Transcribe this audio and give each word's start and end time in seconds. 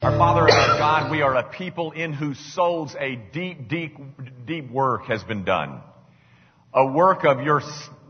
Our 0.00 0.16
Father 0.16 0.42
and 0.42 0.52
our 0.52 0.78
God, 0.78 1.10
we 1.10 1.22
are 1.22 1.34
a 1.34 1.42
people 1.42 1.90
in 1.90 2.12
whose 2.12 2.38
souls 2.54 2.94
a 3.00 3.16
deep, 3.16 3.66
deep, 3.66 3.96
deep 4.46 4.70
work 4.70 5.06
has 5.06 5.24
been 5.24 5.42
done. 5.42 5.80
A 6.72 6.86
work 6.86 7.24
of 7.24 7.40
your 7.40 7.62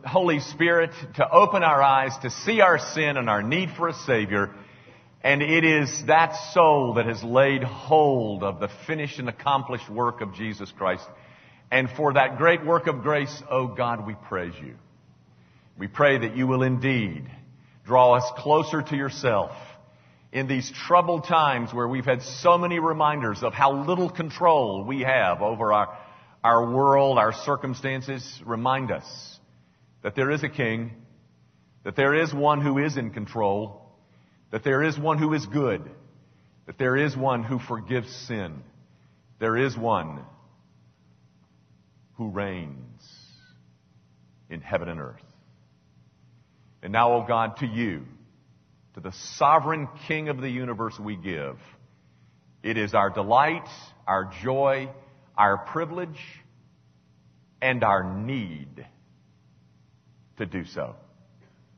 Holy 0.05 0.41
Spirit 0.41 0.91
to 1.15 1.27
open 1.31 1.63
our 1.63 1.83
eyes 1.83 2.13
to 2.21 2.29
see 2.29 2.61
our 2.61 2.79
sin 2.79 3.17
and 3.17 3.31
our 3.31 3.43
need 3.43 3.71
for 3.71 3.89
a 3.89 3.95
Savior. 3.95 4.51
And 5.25 5.41
it 5.41 5.65
is 5.65 6.05
that 6.09 6.35
soul 6.53 6.93
that 6.97 7.07
has 7.07 7.23
laid 7.25 7.65
hold 7.65 8.43
of 8.43 8.61
the 8.61 8.69
finished 8.87 9.19
and 9.19 9.31
accomplished 9.31 9.89
work 9.89 10.21
of 10.21 10.35
Jesus 10.35 10.71
Christ. 10.77 11.07
And 11.71 11.89
for 11.89 12.13
that 12.13 12.37
great 12.37 12.67
work 12.67 12.87
of 12.87 13.01
grace, 13.01 13.43
oh 13.51 13.67
God, 13.67 14.07
we 14.07 14.15
praise 14.29 14.53
you. 14.63 14.75
We 15.79 15.87
pray 15.87 16.19
that 16.19 16.37
you 16.37 16.47
will 16.47 16.65
indeed 16.65 17.31
draw 17.87 18.13
us 18.13 18.31
closer 18.37 18.83
to 18.83 18.95
yourself 18.95 19.53
in 20.33 20.47
these 20.47 20.71
troubled 20.87 21.25
times 21.25 21.73
where 21.73 21.89
we've 21.89 22.05
had 22.05 22.23
so 22.23 22.59
many 22.59 22.79
reminders 22.79 23.43
of 23.43 23.55
how 23.55 23.85
little 23.87 24.11
control 24.11 24.85
we 24.85 25.01
have 25.01 25.41
over 25.41 25.73
our, 25.73 25.99
our 26.45 26.75
world, 26.75 27.19
our 27.19 27.33
circumstances, 27.33 28.41
remind 28.45 28.91
us 28.91 29.39
that 30.03 30.15
there 30.15 30.31
is 30.31 30.43
a 30.43 30.49
king, 30.49 30.93
that 31.85 31.97
there 31.97 32.15
is 32.15 32.33
one 32.33 32.61
who 32.61 32.79
is 32.79 32.97
in 32.97 33.11
control, 33.11 33.91
that 34.51 34.65
there 34.65 34.83
is 34.83 34.99
one 34.99 35.19
who 35.19 35.33
is 35.33 35.47
good, 35.47 35.83
that 36.67 36.79
there 36.79 36.97
is 36.97 37.17
one 37.17 37.43
who 37.43 37.59
forgives 37.59 38.15
sin, 38.27 38.63
there 39.41 39.57
is 39.57 39.77
one 39.77 40.21
who 42.17 42.29
reigns 42.29 43.03
in 44.51 44.61
heaven 44.61 44.89
and 44.89 45.01
earth. 45.01 45.23
And 46.83 46.93
now, 46.93 47.13
O 47.13 47.23
oh 47.23 47.27
God, 47.27 47.57
to 47.59 47.67
you, 47.67 48.05
to 48.99 49.09
the 49.09 49.17
sovereign 49.37 49.89
King 50.09 50.29
of 50.29 50.41
the 50.41 50.51
universe 50.51 50.99
we 50.99 51.15
give. 51.15 51.57
It 52.65 52.77
is 52.77 52.95
our 52.95 53.11
delight, 53.11 53.69
our 54.09 54.33
joy, 54.43 54.89
our 55.37 55.59
privilege, 55.59 56.19
and 57.63 57.85
our 57.85 58.03
need 58.03 58.85
to 60.39 60.47
do 60.47 60.65
so. 60.65 60.97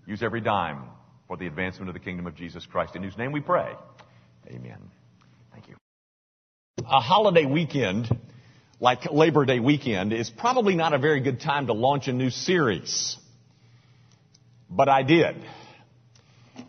Use 0.06 0.22
every 0.22 0.40
dime 0.40 0.84
for 1.28 1.36
the 1.36 1.46
advancement 1.46 1.90
of 1.90 1.94
the 1.94 2.00
kingdom 2.00 2.26
of 2.26 2.36
Jesus 2.36 2.64
Christ, 2.64 2.96
in 2.96 3.02
whose 3.02 3.18
name 3.18 3.32
we 3.32 3.40
pray. 3.40 3.70
Amen. 4.48 4.78
Thank 5.52 5.68
you. 5.68 5.76
A 6.78 7.00
holiday 7.00 7.44
weekend, 7.44 8.08
like 8.80 9.12
Labor 9.12 9.44
Day 9.44 9.60
weekend, 9.60 10.14
is 10.14 10.30
probably 10.30 10.74
not 10.74 10.94
a 10.94 10.98
very 10.98 11.20
good 11.20 11.40
time 11.40 11.66
to 11.66 11.74
launch 11.74 12.08
a 12.08 12.14
new 12.14 12.30
series. 12.30 13.18
But 14.70 14.88
I 14.88 15.02
did. 15.02 15.36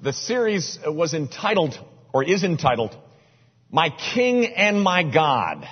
The 0.01 0.13
series 0.13 0.79
was 0.85 1.13
entitled, 1.13 1.77
or 2.13 2.23
is 2.23 2.43
entitled, 2.43 2.95
My 3.69 3.89
King 4.13 4.45
and 4.45 4.81
My 4.81 5.03
God. 5.03 5.67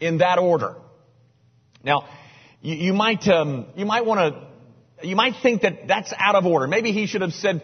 In 0.00 0.18
that 0.18 0.38
order. 0.38 0.76
Now, 1.82 2.04
you, 2.60 2.74
you 2.74 2.92
might, 2.92 3.26
um, 3.28 3.66
you 3.76 3.84
might 3.84 4.06
want 4.06 4.34
to, 5.00 5.06
you 5.06 5.16
might 5.16 5.34
think 5.42 5.62
that 5.62 5.88
that's 5.88 6.12
out 6.16 6.34
of 6.34 6.46
order. 6.46 6.66
Maybe 6.66 6.92
he 6.92 7.06
should 7.06 7.22
have 7.22 7.32
said, 7.32 7.62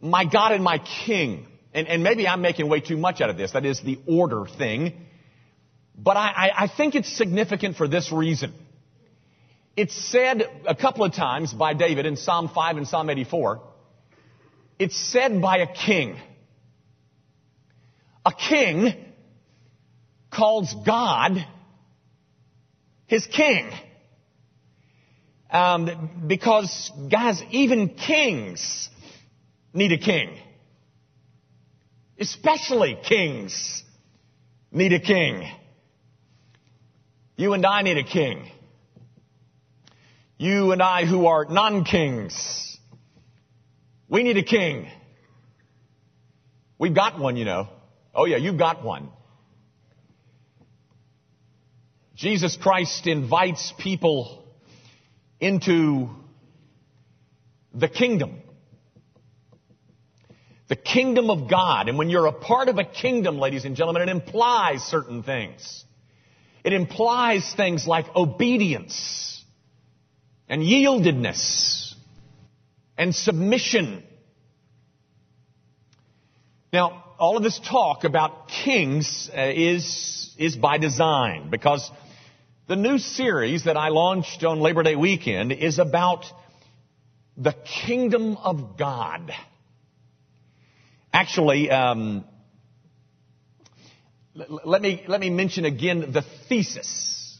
My 0.00 0.24
God 0.24 0.52
and 0.52 0.62
my 0.62 0.78
King. 1.06 1.46
And, 1.72 1.88
and 1.88 2.02
maybe 2.04 2.28
I'm 2.28 2.40
making 2.40 2.68
way 2.68 2.80
too 2.80 2.96
much 2.96 3.20
out 3.20 3.30
of 3.30 3.36
this. 3.36 3.52
That 3.52 3.64
is 3.64 3.80
the 3.80 3.98
order 4.06 4.46
thing. 4.46 4.92
But 5.96 6.16
I, 6.16 6.28
I, 6.28 6.50
I 6.64 6.68
think 6.68 6.94
it's 6.94 7.16
significant 7.16 7.76
for 7.76 7.88
this 7.88 8.12
reason. 8.12 8.52
It's 9.76 9.94
said 10.10 10.48
a 10.66 10.74
couple 10.74 11.04
of 11.04 11.14
times 11.14 11.52
by 11.52 11.74
David 11.74 12.06
in 12.06 12.16
Psalm 12.16 12.48
5 12.48 12.76
and 12.76 12.86
Psalm 12.86 13.10
84 13.10 13.60
it's 14.78 14.96
said 15.12 15.40
by 15.40 15.58
a 15.58 15.66
king. 15.66 16.16
A 18.26 18.32
king 18.32 18.94
calls 20.30 20.74
God 20.84 21.46
his 23.06 23.26
king. 23.26 23.70
Um, 25.50 26.24
because, 26.26 26.90
guys, 27.10 27.40
even 27.50 27.90
kings 27.90 28.88
need 29.72 29.92
a 29.92 29.98
king. 29.98 30.36
Especially 32.18 32.98
kings 33.08 33.84
need 34.72 34.92
a 34.92 35.00
king. 35.00 35.48
You 37.36 37.52
and 37.52 37.64
I 37.64 37.82
need 37.82 37.98
a 37.98 38.04
king. 38.04 38.50
You 40.38 40.72
and 40.72 40.82
I 40.82 41.04
who 41.04 41.26
are 41.26 41.44
non-kings 41.44 42.73
we 44.14 44.22
need 44.22 44.36
a 44.36 44.44
king. 44.44 44.88
We've 46.78 46.94
got 46.94 47.18
one, 47.18 47.36
you 47.36 47.44
know. 47.44 47.68
Oh 48.14 48.26
yeah, 48.26 48.36
you've 48.36 48.56
got 48.56 48.84
one. 48.84 49.08
Jesus 52.14 52.56
Christ 52.56 53.08
invites 53.08 53.74
people 53.76 54.44
into 55.40 56.10
the 57.74 57.88
kingdom. 57.88 58.40
The 60.68 60.76
kingdom 60.76 61.28
of 61.28 61.50
God. 61.50 61.88
And 61.88 61.98
when 61.98 62.08
you're 62.08 62.26
a 62.26 62.32
part 62.32 62.68
of 62.68 62.78
a 62.78 62.84
kingdom, 62.84 63.40
ladies 63.40 63.64
and 63.64 63.74
gentlemen, 63.74 64.02
it 64.02 64.10
implies 64.10 64.82
certain 64.82 65.24
things. 65.24 65.84
It 66.62 66.72
implies 66.72 67.52
things 67.56 67.84
like 67.84 68.06
obedience 68.14 69.44
and 70.48 70.62
yieldedness 70.62 71.83
and 72.96 73.14
submission. 73.14 74.02
Now, 76.72 77.04
all 77.18 77.36
of 77.36 77.42
this 77.42 77.60
talk 77.60 78.04
about 78.04 78.48
kings 78.48 79.30
uh, 79.36 79.40
is, 79.54 80.34
is 80.38 80.56
by 80.56 80.78
design 80.78 81.50
because 81.50 81.90
the 82.66 82.76
new 82.76 82.98
series 82.98 83.64
that 83.64 83.76
I 83.76 83.88
launched 83.88 84.42
on 84.44 84.60
Labor 84.60 84.82
Day 84.82 84.96
weekend 84.96 85.52
is 85.52 85.78
about 85.78 86.24
the 87.36 87.54
kingdom 87.86 88.36
of 88.36 88.76
God. 88.78 89.32
Actually, 91.12 91.70
um, 91.70 92.24
let 94.34 94.82
me 94.82 95.04
let 95.06 95.20
me 95.20 95.30
mention 95.30 95.64
again 95.64 96.12
the 96.12 96.24
thesis, 96.48 97.38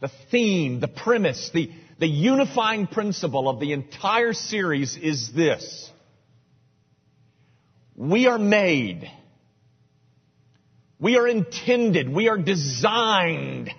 the 0.00 0.10
theme, 0.30 0.80
the 0.80 0.88
premise, 0.88 1.50
the 1.54 1.70
the 1.98 2.06
unifying 2.06 2.86
principle 2.86 3.48
of 3.48 3.60
the 3.60 3.72
entire 3.72 4.32
series 4.32 4.96
is 4.96 5.32
this. 5.32 5.90
We 7.96 8.26
are 8.26 8.38
made. 8.38 9.10
We 10.98 11.16
are 11.16 11.28
intended. 11.28 12.08
We 12.08 12.28
are 12.28 12.38
designed 12.38 13.70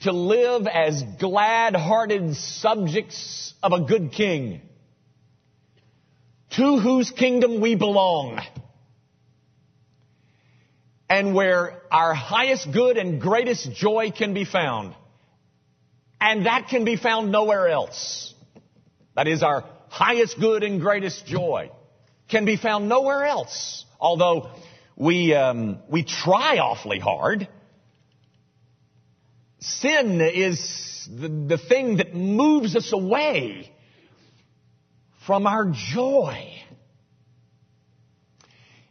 to 0.00 0.12
live 0.12 0.66
as 0.66 1.02
glad-hearted 1.18 2.36
subjects 2.36 3.54
of 3.62 3.72
a 3.72 3.80
good 3.80 4.12
king 4.12 4.60
to 6.50 6.78
whose 6.78 7.10
kingdom 7.10 7.60
we 7.60 7.74
belong 7.74 8.38
and 11.08 11.34
where 11.34 11.82
our 11.90 12.14
highest 12.14 12.70
good 12.70 12.96
and 12.96 13.20
greatest 13.20 13.72
joy 13.72 14.10
can 14.10 14.34
be 14.34 14.44
found. 14.44 14.94
And 16.20 16.46
that 16.46 16.68
can 16.68 16.84
be 16.84 16.96
found 16.96 17.30
nowhere 17.30 17.68
else. 17.68 18.34
That 19.14 19.28
is 19.28 19.42
our 19.42 19.64
highest 19.88 20.38
good 20.40 20.62
and 20.62 20.80
greatest 20.80 21.26
joy. 21.26 21.70
Can 22.28 22.44
be 22.44 22.56
found 22.56 22.88
nowhere 22.88 23.24
else. 23.24 23.84
Although 24.00 24.50
we, 24.96 25.34
um, 25.34 25.78
we 25.88 26.04
try 26.04 26.58
awfully 26.58 26.98
hard. 26.98 27.48
Sin 29.60 30.20
is 30.20 31.08
the, 31.10 31.28
the 31.28 31.58
thing 31.58 31.98
that 31.98 32.14
moves 32.14 32.76
us 32.76 32.92
away 32.92 33.70
from 35.26 35.46
our 35.46 35.72
joy. 35.72 36.50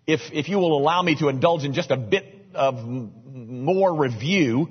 If, 0.06 0.22
if 0.34 0.50
you 0.50 0.58
will 0.58 0.78
allow 0.78 1.02
me 1.02 1.16
to 1.16 1.30
indulge 1.30 1.64
in 1.64 1.74
just 1.74 1.92
a 1.92 1.98
bit 1.98 2.26
of 2.54 2.84
more 2.84 3.96
review, 3.96 4.70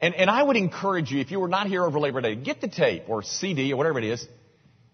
and, 0.00 0.14
and 0.14 0.28
I 0.28 0.42
would 0.42 0.56
encourage 0.56 1.10
you, 1.10 1.20
if 1.20 1.30
you 1.30 1.40
were 1.40 1.48
not 1.48 1.68
here 1.68 1.84
over 1.84 1.98
Labor 1.98 2.20
Day, 2.20 2.34
get 2.34 2.60
the 2.60 2.68
tape 2.68 3.04
or 3.08 3.22
CD 3.22 3.72
or 3.72 3.76
whatever 3.76 3.98
it 3.98 4.04
is. 4.04 4.26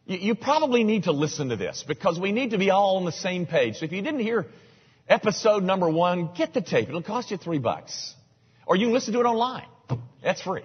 You, 0.07 0.19
you 0.19 0.35
probably 0.35 0.85
need 0.85 1.05
to 1.05 1.13
listen 1.13 1.49
to 1.49 1.57
this 1.57 1.85
because 1.87 2.19
we 2.19 2.33
need 2.33 2.51
to 2.51 2.59
be 2.59 2.71
all 2.71 2.99
on 2.99 3.05
the 3.05 3.13
same 3.13 3.47
page. 3.47 3.77
So 3.77 3.85
if 3.85 3.93
you 3.93 4.03
didn't 4.03 4.21
hear 4.21 4.47
episode 5.09 5.65
number 5.65 5.89
one, 5.89 6.31
get 6.37 6.55
the 6.55 6.61
tape. 6.61 6.89
It'll 6.89 7.03
cost 7.03 7.31
you 7.31 7.37
three 7.37 7.59
bucks. 7.59 8.15
Or 8.67 8.77
you 8.77 8.87
can 8.87 8.95
listen 8.95 9.13
to 9.15 9.21
it 9.21 9.25
online. 9.25 9.67
That's 10.23 10.41
free. 10.41 10.63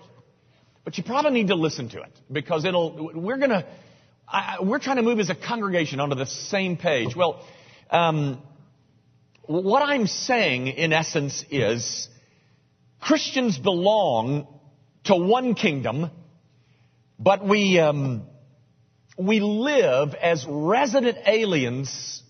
But 0.85 0.97
you 0.97 1.03
probably 1.03 1.31
need 1.31 1.47
to 1.47 1.55
listen 1.55 1.89
to 1.89 2.01
it 2.01 2.11
because 2.31 2.63
it'll, 2.63 3.11
we're 3.13 3.37
gonna, 3.37 3.65
I, 4.27 4.57
we're 4.61 4.79
trying 4.79 4.97
to 4.97 5.01
move 5.01 5.19
as 5.19 5.29
a 5.29 5.35
congregation 5.35 5.99
onto 5.99 6.15
the 6.15 6.27
same 6.27 6.77
page. 6.77 7.15
Well, 7.15 7.43
um, 7.89 8.41
what 9.47 9.81
I'm 9.81 10.07
saying 10.07 10.67
in 10.67 10.93
essence 10.93 11.43
is, 11.49 12.07
Christians 12.99 13.57
belong 13.57 14.47
to 15.05 15.15
one 15.15 15.55
kingdom, 15.55 16.11
but 17.19 17.47
we, 17.47 17.79
um, 17.79 18.23
we 19.17 19.39
live 19.39 20.13
as 20.15 20.45
resident 20.47 21.17
aliens 21.25 22.21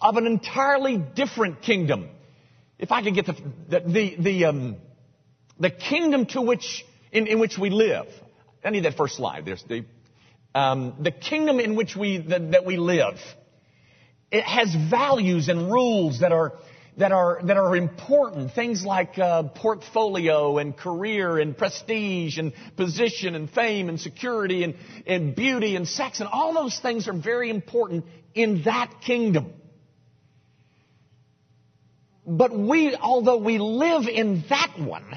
of 0.00 0.16
an 0.16 0.26
entirely 0.26 0.98
different 0.98 1.62
kingdom. 1.62 2.08
If 2.78 2.92
I 2.92 3.02
could 3.02 3.14
get 3.14 3.26
the, 3.26 3.80
the, 3.86 4.16
the, 4.18 4.44
um, 4.44 4.76
the 5.58 5.70
kingdom 5.70 6.26
to 6.26 6.42
which, 6.42 6.84
in, 7.12 7.26
in, 7.26 7.38
which 7.38 7.56
we 7.58 7.70
live. 7.70 8.06
I 8.64 8.70
need 8.70 8.84
that 8.84 8.96
first 8.96 9.16
slide. 9.16 9.46
There's 9.46 9.64
the, 9.64 9.84
um, 10.54 10.96
the 11.00 11.10
kingdom 11.10 11.60
in 11.60 11.76
which 11.76 11.96
we, 11.96 12.18
that 12.18 12.64
we 12.66 12.76
live. 12.76 13.18
It 14.30 14.44
has 14.44 14.74
values 14.90 15.48
and 15.48 15.70
rules 15.70 16.20
that 16.20 16.32
are, 16.32 16.54
that 16.96 17.12
are, 17.12 17.40
that 17.44 17.56
are 17.56 17.76
important. 17.76 18.52
Things 18.52 18.84
like 18.84 19.18
uh, 19.18 19.44
portfolio 19.44 20.58
and 20.58 20.76
career 20.76 21.38
and 21.38 21.56
prestige 21.56 22.38
and 22.38 22.52
position 22.76 23.34
and 23.34 23.50
fame 23.50 23.88
and 23.88 24.00
security 24.00 24.64
and, 24.64 24.74
and 25.06 25.34
beauty 25.34 25.76
and 25.76 25.86
sex 25.86 26.20
and 26.20 26.28
all 26.28 26.54
those 26.54 26.78
things 26.78 27.06
are 27.08 27.18
very 27.18 27.50
important 27.50 28.04
in 28.34 28.62
that 28.64 29.00
kingdom. 29.02 29.52
But 32.26 32.56
we, 32.56 32.96
although 32.96 33.36
we 33.36 33.58
live 33.58 34.08
in 34.08 34.44
that 34.48 34.74
one, 34.78 35.14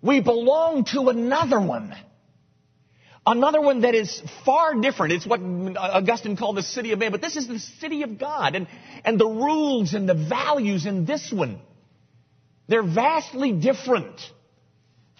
we 0.00 0.20
belong 0.20 0.84
to 0.92 1.08
another 1.08 1.60
one. 1.60 1.94
Another 3.30 3.60
one 3.60 3.82
that 3.82 3.94
is 3.94 4.22
far 4.46 4.74
different. 4.80 5.12
It's 5.12 5.26
what 5.26 5.40
Augustine 5.40 6.34
called 6.34 6.56
the 6.56 6.62
city 6.62 6.92
of 6.92 6.98
man, 6.98 7.12
but 7.12 7.20
this 7.20 7.36
is 7.36 7.46
the 7.46 7.58
city 7.58 8.02
of 8.02 8.18
God. 8.18 8.54
And, 8.54 8.66
and 9.04 9.20
the 9.20 9.26
rules 9.26 9.92
and 9.92 10.08
the 10.08 10.14
values 10.14 10.86
in 10.86 11.04
this 11.04 11.30
one, 11.30 11.58
they're 12.68 12.82
vastly 12.82 13.52
different. 13.52 14.18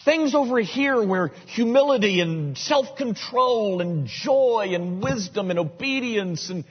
Things 0.06 0.34
over 0.34 0.58
here 0.58 1.06
where 1.06 1.32
humility 1.48 2.22
and 2.22 2.56
self-control 2.56 3.82
and 3.82 4.06
joy 4.06 4.70
and 4.72 5.02
wisdom 5.02 5.50
and 5.50 5.58
obedience 5.58 6.48
and 6.48 6.64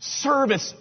service, 0.00 0.74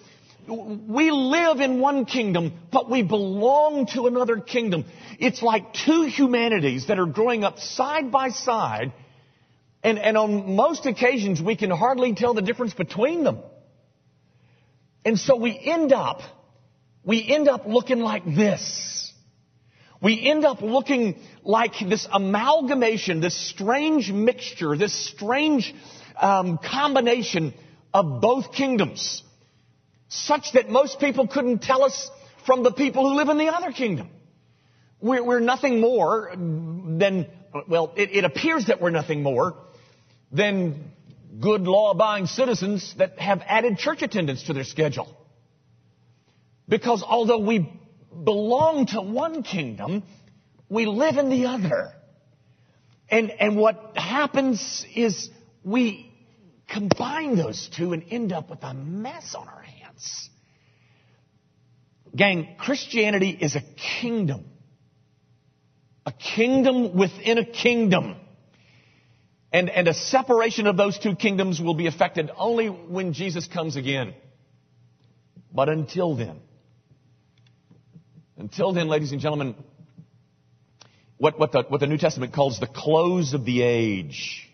we 0.46 1.10
live 1.12 1.62
in 1.62 1.80
one 1.80 2.04
kingdom, 2.04 2.52
but 2.70 2.90
we 2.90 3.02
belong 3.02 3.86
to 3.94 4.08
another 4.08 4.42
kingdom. 4.42 4.84
It's 5.20 5.42
like 5.42 5.74
two 5.74 6.04
humanities 6.04 6.88
that 6.88 7.00
are 7.00 7.06
growing 7.06 7.46
up 7.46 7.60
side 7.60 8.12
by 8.12 8.30
side, 8.30 8.92
and, 9.84 9.98
and 10.00 10.18
on 10.18 10.56
most 10.56 10.86
occasions 10.86 11.42
we 11.42 11.56
can 11.56 11.70
hardly 11.70 12.14
tell 12.14 12.34
the 12.34 12.42
difference 12.42 12.74
between 12.74 13.24
them. 13.24 13.40
And 15.04 15.20
so 15.20 15.36
we 15.36 15.60
end 15.60 15.94
up, 15.94 16.22
we 17.04 17.28
end 17.28 17.48
up 17.48 17.66
looking 17.66 18.00
like 18.00 18.24
this. 18.26 19.12
We 20.02 20.28
end 20.28 20.46
up 20.46 20.62
looking 20.62 21.20
like 21.44 21.74
this 21.80 22.08
amalgamation, 22.12 23.22
this 23.22 23.36
strange 23.50 24.12
mixture, 24.12 24.76
this 24.76 24.94
strange 24.94 25.74
um, 26.20 26.58
combination 26.58 27.54
of 27.94 28.22
both 28.22 28.52
kingdoms 28.52 29.24
such 30.08 30.54
that 30.54 30.70
most 30.70 31.00
people 31.00 31.28
couldn't 31.28 31.62
tell 31.62 31.84
us 31.84 32.10
from 32.46 32.64
the 32.64 32.72
people 32.72 33.10
who 33.10 33.16
live 33.16 33.30
in 33.30 33.38
the 33.38 33.48
other 33.48 33.72
kingdom. 33.72 34.10
We're, 35.00 35.24
we're 35.24 35.40
nothing 35.40 35.80
more 35.80 36.32
than, 36.36 37.28
well, 37.68 37.94
it, 37.96 38.12
it 38.12 38.26
appears 38.26 38.68
that 38.68 38.82
we're 38.82 38.92
nothing 38.92 39.24
more 39.24 39.56
than 40.32 40.92
good 41.40 41.62
law-abiding 41.62 42.28
citizens 42.28 42.94
that 42.98 43.20
have 43.20 43.42
added 43.46 43.78
church 43.78 44.02
attendance 44.02 44.44
to 44.44 44.54
their 44.54 44.64
schedule. 44.64 45.16
Because 46.68 47.04
although 47.04 47.40
we 47.40 47.72
belong 48.24 48.86
to 48.88 49.02
one 49.02 49.44
kingdom, 49.44 50.04
we 50.70 50.86
live 50.86 51.18
in 51.18 51.30
the 51.30 51.46
other. 51.46 51.92
And, 53.10 53.30
and 53.32 53.58
what 53.58 53.98
happens 53.98 54.86
is 54.96 55.30
we 55.64 56.12
combine 56.70 57.36
those 57.36 57.70
two 57.76 57.92
and 57.94 58.04
end 58.10 58.32
up 58.32 58.50
with 58.50 58.64
a 58.64 58.74
mess 58.74 59.36
on 59.36 59.48
our 59.48 59.62
hands. 59.62 60.30
Gang, 62.16 62.56
Christianity 62.58 63.30
is 63.30 63.56
a 63.56 63.64
kingdom. 64.02 64.46
A 66.06 66.12
kingdom 66.12 66.98
within 66.98 67.38
a 67.38 67.46
kingdom. 67.46 68.16
And, 69.54 69.70
and 69.70 69.88
a 69.88 69.94
separation 69.94 70.66
of 70.68 70.78
those 70.78 70.98
two 70.98 71.16
kingdoms 71.16 71.60
will 71.60 71.74
be 71.74 71.88
effected 71.88 72.32
only 72.38 72.68
when 72.68 73.14
Jesus 73.14 73.48
comes 73.48 73.76
again. 73.76 74.14
But 75.54 75.68
until 75.68 76.16
then, 76.16 76.40
until 78.38 78.72
then, 78.72 78.88
ladies 78.88 79.12
and 79.12 79.20
gentlemen, 79.20 79.56
what, 81.18 81.38
what, 81.38 81.52
the, 81.52 81.64
what 81.68 81.80
the 81.80 81.88
New 81.88 81.98
Testament 81.98 82.34
calls 82.34 82.60
the 82.60 82.68
close 82.68 83.34
of 83.34 83.46
the 83.46 83.62
age, 83.62 84.50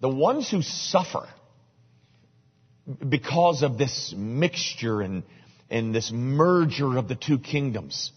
the 0.00 0.08
ones 0.08 0.50
who 0.50 0.62
suffer 0.62 1.28
because 3.06 3.62
of 3.62 3.76
this 3.76 4.14
mixture 4.16 5.02
and, 5.02 5.24
and 5.68 5.94
this 5.94 6.10
merger 6.12 6.96
of 6.96 7.08
the 7.08 7.14
two 7.14 7.38
kingdoms. 7.38 8.12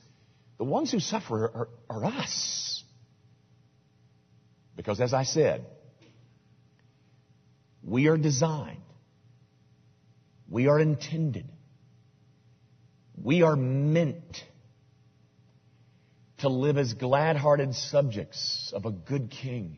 The 0.57 0.63
ones 0.63 0.91
who 0.91 0.99
suffer 0.99 1.45
are, 1.45 1.67
are 1.89 2.05
us. 2.05 2.74
Because 4.75 4.99
as 4.99 5.13
I 5.13 5.23
said, 5.23 5.65
we 7.83 8.07
are 8.07 8.17
designed, 8.17 8.81
we 10.49 10.67
are 10.67 10.79
intended, 10.79 11.47
we 13.21 13.41
are 13.41 13.55
meant 13.55 14.43
to 16.39 16.49
live 16.49 16.77
as 16.77 16.93
glad 16.93 17.37
hearted 17.37 17.73
subjects 17.73 18.73
of 18.75 18.85
a 18.85 18.91
good 18.91 19.31
king 19.31 19.77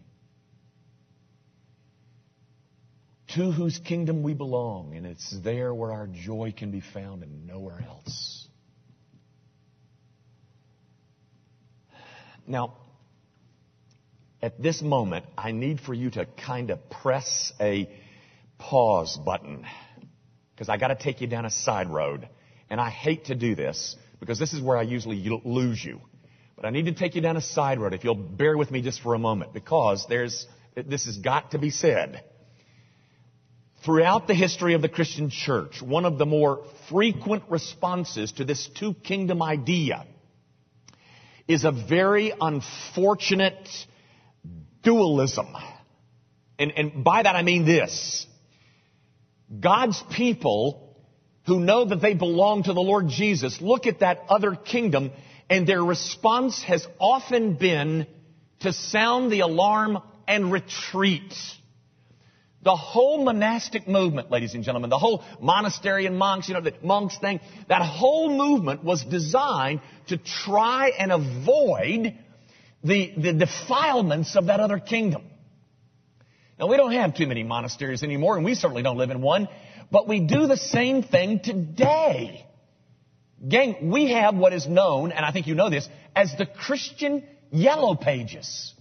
to 3.36 3.52
whose 3.52 3.78
kingdom 3.78 4.24
we 4.24 4.34
belong, 4.34 4.96
and 4.96 5.06
it's 5.06 5.36
there 5.44 5.74
where 5.74 5.92
our 5.92 6.08
joy 6.08 6.54
can 6.56 6.72
be 6.72 6.82
found 6.82 7.24
and 7.24 7.46
nowhere 7.46 7.86
else. 7.88 8.48
Now, 12.48 12.76
at 14.48 14.64
this 14.64 14.82
moment, 14.82 15.26
I 15.38 15.52
need 15.52 15.82
for 15.82 15.94
you 15.94 16.10
to 16.12 16.26
kind 16.26 16.70
of 16.70 16.90
press 16.90 17.52
a 17.60 17.90
pause 18.58 19.18
button 19.18 19.66
because 20.56 20.70
I 20.70 20.78
got 20.78 20.88
to 20.88 20.96
take 20.96 21.20
you 21.20 21.28
down 21.28 21.44
a 21.44 21.50
side 21.50 21.90
road. 21.90 22.30
And 22.70 22.80
I 22.80 22.90
hate 22.90 23.26
to 23.26 23.36
do 23.36 23.56
this 23.56 23.98
because 24.22 24.40
this 24.40 24.54
is 24.54 24.62
where 24.62 24.78
I 24.78 24.84
usually 24.84 25.18
lose 25.44 25.84
you. 25.84 26.00
But 26.56 26.64
I 26.64 26.70
need 26.70 26.86
to 26.86 26.94
take 26.94 27.16
you 27.16 27.22
down 27.22 27.36
a 27.36 27.42
side 27.42 27.78
road 27.78 27.94
if 27.94 28.06
you'll 28.06 28.16
bear 28.16 28.58
with 28.58 28.72
me 28.72 28.82
just 28.82 29.02
for 29.02 29.16
a 29.16 29.20
moment 29.20 29.52
because 29.52 30.06
there's, 30.08 30.48
this 30.76 31.08
has 31.08 31.18
got 31.18 31.52
to 31.52 31.60
be 31.60 31.70
said. 31.70 32.24
Throughout 33.84 34.28
the 34.28 34.34
history 34.34 34.76
of 34.76 34.82
the 34.82 34.90
Christian 34.90 35.30
church, 35.30 35.82
one 35.82 36.06
of 36.06 36.18
the 36.18 36.26
more 36.26 36.64
frequent 36.90 37.44
responses 37.50 38.32
to 38.34 38.46
this 38.46 38.70
two 38.80 38.94
kingdom 38.94 39.42
idea 39.42 40.06
is 41.50 41.66
a 41.66 41.72
very 41.74 42.32
unfortunate 42.40 43.68
dualism. 44.88 45.48
And, 46.58 46.72
and 46.78 47.04
by 47.04 47.24
that 47.24 47.36
I 47.36 47.42
mean 47.42 47.66
this. 47.66 48.26
God's 49.60 50.02
people 50.16 50.96
who 51.46 51.60
know 51.60 51.86
that 51.86 52.02
they 52.02 52.14
belong 52.14 52.64
to 52.64 52.74
the 52.74 52.82
Lord 52.82 53.10
Jesus 53.10 53.60
look 53.60 53.86
at 53.86 54.00
that 54.00 54.24
other 54.30 54.56
kingdom 54.56 55.12
and 55.50 55.68
their 55.68 55.84
response 55.84 56.64
has 56.64 56.88
often 57.00 57.56
been 57.56 58.08
to 58.62 58.72
sound 58.72 59.30
the 59.30 59.42
alarm 59.42 59.98
and 60.26 60.54
retreat. 60.54 61.34
The 62.64 62.76
whole 62.76 63.24
monastic 63.26 63.90
movement, 63.90 64.32
ladies 64.32 64.56
and 64.56 64.64
gentlemen, 64.64 64.90
the 64.90 64.98
whole 64.98 65.24
monastery 65.42 66.06
and 66.06 66.18
monks, 66.18 66.48
you 66.48 66.54
know, 66.54 66.62
the 66.62 66.74
monks 66.82 67.18
thing, 67.18 67.42
that 67.68 67.82
whole 67.82 68.36
movement 68.36 68.86
was 68.86 69.04
designed 69.04 69.82
to 70.08 70.18
try 70.18 70.92
and 70.98 71.12
avoid 71.12 72.18
the, 72.88 73.14
the 73.18 73.34
defilements 73.34 74.36
of 74.36 74.48
that 74.48 74.60
other 74.60 74.80
kingdom. 74.80 75.24
Now, 76.60 76.68
we 76.68 76.78
don't 76.78 76.94
have 76.94 77.16
too 77.16 77.28
many 77.28 77.44
monasteries 77.44 78.02
anymore, 78.04 78.36
and 78.36 78.46
we 78.46 78.56
certainly 78.56 78.82
don't 78.82 78.98
live 78.98 79.12
in 79.12 79.22
one, 79.22 79.48
but 79.92 80.08
we 80.08 80.22
do 80.22 80.48
the 80.48 80.58
same 80.58 81.04
thing 81.04 81.40
today. 81.40 82.46
Gang, 83.48 83.92
we 83.92 84.12
have 84.12 84.36
what 84.36 84.54
is 84.54 84.68
known, 84.68 85.12
and 85.12 85.24
I 85.24 85.32
think 85.32 85.46
you 85.46 85.54
know 85.54 85.70
this, 85.70 85.88
as 86.16 86.34
the 86.38 86.48
Christian 86.48 87.24
Yellow 87.52 87.96
Pages. 87.96 88.74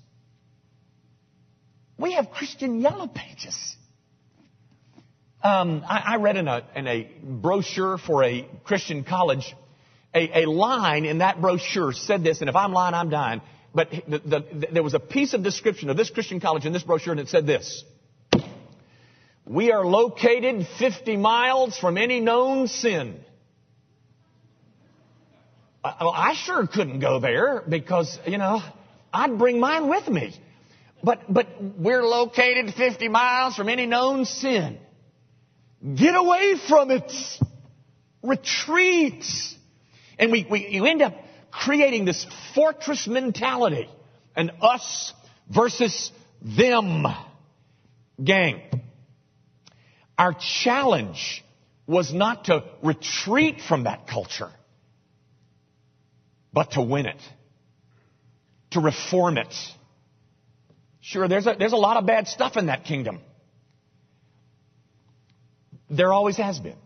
We 1.99 2.13
have 2.13 2.31
Christian 2.31 2.81
Yellow 2.81 3.09
Pages. 3.09 3.77
Um, 5.43 5.85
I, 5.87 6.15
I, 6.15 6.17
read 6.17 6.37
in 6.37 6.49
a, 6.49 6.63
in 6.75 6.87
a 6.87 7.11
brochure 7.23 7.99
for 7.99 8.25
a 8.25 8.49
Christian 8.65 9.05
college, 9.05 9.55
a, 10.15 10.43
a, 10.43 10.51
line 10.51 11.05
in 11.05 11.19
that 11.19 11.41
brochure 11.41 11.93
said 11.93 12.25
this, 12.25 12.41
and 12.41 12.49
if 12.49 12.57
I'm 12.57 12.73
lying, 12.73 12.95
I'm 12.95 13.11
dying. 13.11 13.43
But 13.75 13.91
the, 13.91 14.19
the, 14.19 14.67
there 14.73 14.83
was 14.83 14.95
a 14.95 15.01
piece 15.01 15.35
of 15.35 15.43
description 15.43 15.91
of 15.91 15.97
this 15.97 16.11
Christian 16.11 16.41
college 16.41 16.65
in 16.65 16.73
this 16.73 16.83
brochure, 16.83 17.13
and 17.13 17.21
it 17.21 17.29
said 17.29 17.47
this. 17.47 17.85
We 19.45 19.71
are 19.71 19.85
located 19.85 20.67
50 20.79 21.17
miles 21.17 21.79
from 21.79 21.97
any 21.99 22.21
known 22.21 22.67
sin. 22.67 23.21
Uh, 25.85 25.89
I, 25.89 26.31
I 26.31 26.35
sure 26.35 26.67
couldn't 26.67 26.99
go 26.99 27.21
there 27.21 27.63
because, 27.69 28.19
you 28.27 28.39
know, 28.39 28.61
I'd 29.13 29.39
bring 29.39 29.61
mine 29.61 29.89
with 29.89 30.09
me. 30.09 30.35
But, 31.03 31.33
but 31.33 31.47
we're 31.61 32.03
located 32.03 32.75
50 32.75 33.09
miles 33.09 33.55
from 33.55 33.69
any 33.69 33.87
known 33.87 34.25
sin. 34.25 34.79
Get 35.95 36.17
away 36.17 36.55
from 36.69 36.91
it. 36.91 37.13
Retreat. 38.23 39.25
And 40.19 40.33
we, 40.33 40.47
we 40.51 40.67
you 40.69 40.87
end 40.87 41.03
up 41.03 41.15
creating 41.65 42.05
this 42.05 42.27
fortress 42.55 43.07
mentality. 43.07 43.89
And 44.35 44.53
us 44.61 45.13
versus 45.49 46.13
them. 46.43 47.07
Gang. 48.23 48.61
Our 50.19 50.35
challenge 50.63 51.45
was 51.87 52.13
not 52.13 52.47
to 52.47 52.65
retreat 52.83 53.61
from 53.61 53.85
that 53.85 54.07
culture, 54.07 54.51
but 56.53 56.73
to 56.73 56.83
win 56.83 57.07
it. 57.07 57.21
To 58.73 58.81
reform 58.81 59.39
it. 59.39 59.55
Sure, 61.01 61.29
there's 61.29 61.47
a, 61.47 61.55
there's 61.59 61.73
a 61.73 61.77
lot 61.77 61.97
of 61.97 62.07
bad 62.07 62.27
stuff 62.27 62.57
in 62.57 62.67
that 62.67 62.85
kingdom. 62.85 63.21
There 65.89 66.13
always 66.13 66.37
has 66.37 66.59
been. 66.59 66.77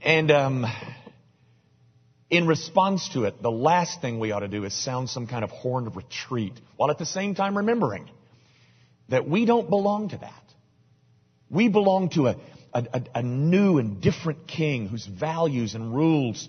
And 0.00 0.30
um, 0.32 0.66
in 2.32 2.46
response 2.46 3.10
to 3.10 3.24
it, 3.24 3.42
the 3.42 3.50
last 3.50 4.00
thing 4.00 4.18
we 4.18 4.32
ought 4.32 4.40
to 4.40 4.48
do 4.48 4.64
is 4.64 4.72
sound 4.72 5.10
some 5.10 5.26
kind 5.26 5.44
of 5.44 5.50
horn 5.50 5.86
of 5.86 5.96
retreat, 5.96 6.54
while 6.76 6.90
at 6.90 6.96
the 6.96 7.04
same 7.04 7.34
time 7.34 7.58
remembering 7.58 8.08
that 9.10 9.28
we 9.28 9.44
don't 9.44 9.68
belong 9.68 10.08
to 10.08 10.16
that. 10.16 10.42
We 11.50 11.68
belong 11.68 12.08
to 12.14 12.28
a, 12.28 12.36
a, 12.72 13.02
a 13.16 13.22
new 13.22 13.76
and 13.76 14.00
different 14.00 14.48
king 14.48 14.88
whose 14.88 15.04
values 15.04 15.74
and 15.74 15.94
rules 15.94 16.48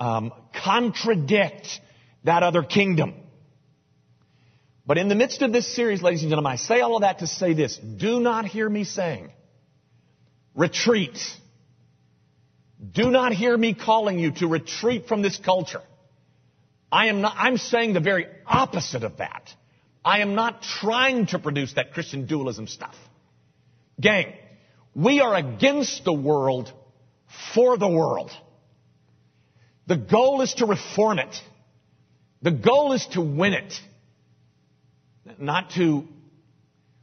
um, 0.00 0.32
contradict 0.64 1.80
that 2.24 2.42
other 2.42 2.64
kingdom. 2.64 3.14
But 4.84 4.98
in 4.98 5.08
the 5.08 5.14
midst 5.14 5.42
of 5.42 5.52
this 5.52 5.72
series, 5.76 6.02
ladies 6.02 6.22
and 6.22 6.30
gentlemen, 6.30 6.50
I 6.50 6.56
say 6.56 6.80
all 6.80 6.96
of 6.96 7.02
that 7.02 7.20
to 7.20 7.28
say 7.28 7.52
this. 7.52 7.76
Do 7.76 8.18
not 8.18 8.46
hear 8.46 8.68
me 8.68 8.82
saying, 8.82 9.30
retreat. 10.56 11.20
Do 12.80 13.10
not 13.10 13.32
hear 13.32 13.56
me 13.56 13.74
calling 13.74 14.18
you 14.18 14.32
to 14.32 14.46
retreat 14.46 15.06
from 15.06 15.22
this 15.22 15.36
culture. 15.36 15.82
I 16.90 17.06
am 17.06 17.20
not, 17.20 17.34
I'm 17.36 17.58
saying 17.58 17.92
the 17.92 18.00
very 18.00 18.26
opposite 18.46 19.04
of 19.04 19.18
that. 19.18 19.50
I 20.04 20.20
am 20.20 20.34
not 20.34 20.62
trying 20.62 21.26
to 21.26 21.38
produce 21.38 21.74
that 21.74 21.92
Christian 21.92 22.26
dualism 22.26 22.66
stuff. 22.66 22.94
Gang, 24.00 24.32
we 24.94 25.20
are 25.20 25.34
against 25.34 26.04
the 26.04 26.12
world 26.12 26.72
for 27.54 27.76
the 27.76 27.88
world. 27.88 28.30
The 29.86 29.96
goal 29.96 30.40
is 30.40 30.54
to 30.54 30.66
reform 30.66 31.18
it. 31.18 31.36
The 32.42 32.50
goal 32.50 32.92
is 32.92 33.06
to 33.08 33.20
win 33.20 33.52
it. 33.52 33.74
Not 35.38 35.70
to 35.72 36.08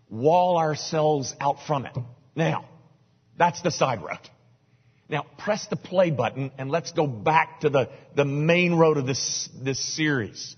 wall 0.10 0.58
ourselves 0.58 1.36
out 1.40 1.58
from 1.68 1.86
it. 1.86 1.96
Now, 2.36 2.66
that's 3.38 3.62
the 3.62 3.72
side 3.72 4.02
road. 4.02 4.20
Now, 5.10 5.26
press 5.38 5.68
the 5.68 5.78
play 5.78 6.12
button 6.12 6.52
and 6.58 6.70
let's 6.70 6.92
go 6.92 7.08
back 7.08 7.62
to 7.62 7.70
the, 7.70 7.90
the 8.16 8.26
main 8.26 8.74
road 8.74 8.98
of 8.98 9.06
this, 9.06 9.50
this 9.62 9.80
series. 9.96 10.56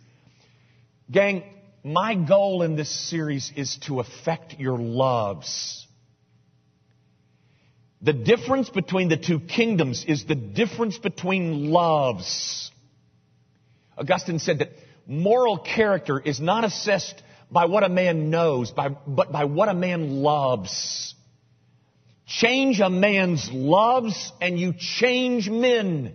Gang, 1.11 1.43
my 1.83 2.15
goal 2.15 2.63
in 2.63 2.75
this 2.75 2.89
series 2.89 3.51
is 3.55 3.77
to 3.87 3.99
affect 3.99 4.59
your 4.59 4.77
loves. 4.77 5.87
The 8.01 8.13
difference 8.13 8.69
between 8.69 9.09
the 9.09 9.17
two 9.17 9.39
kingdoms 9.39 10.05
is 10.07 10.25
the 10.25 10.35
difference 10.35 10.97
between 10.97 11.69
loves. 11.69 12.71
Augustine 13.97 14.39
said 14.39 14.59
that 14.59 14.69
moral 15.05 15.57
character 15.59 16.19
is 16.19 16.39
not 16.39 16.63
assessed 16.63 17.21
by 17.51 17.65
what 17.65 17.83
a 17.83 17.89
man 17.89 18.29
knows, 18.29 18.71
by, 18.71 18.89
but 18.89 19.31
by 19.31 19.45
what 19.45 19.67
a 19.69 19.73
man 19.73 20.21
loves. 20.21 21.13
Change 22.29 22.79
a 22.79 22.91
man's 22.91 23.49
loves 23.51 24.31
and 24.39 24.59
you 24.59 24.73
change 24.77 25.49
men. 25.49 26.13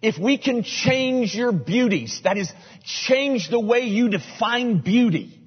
If 0.00 0.16
we 0.16 0.38
can 0.38 0.62
change 0.62 1.34
your 1.34 1.50
beauties, 1.50 2.20
that 2.22 2.38
is, 2.38 2.52
change 2.84 3.50
the 3.50 3.58
way 3.58 3.80
you 3.80 4.10
define 4.10 4.78
beauty, 4.78 5.40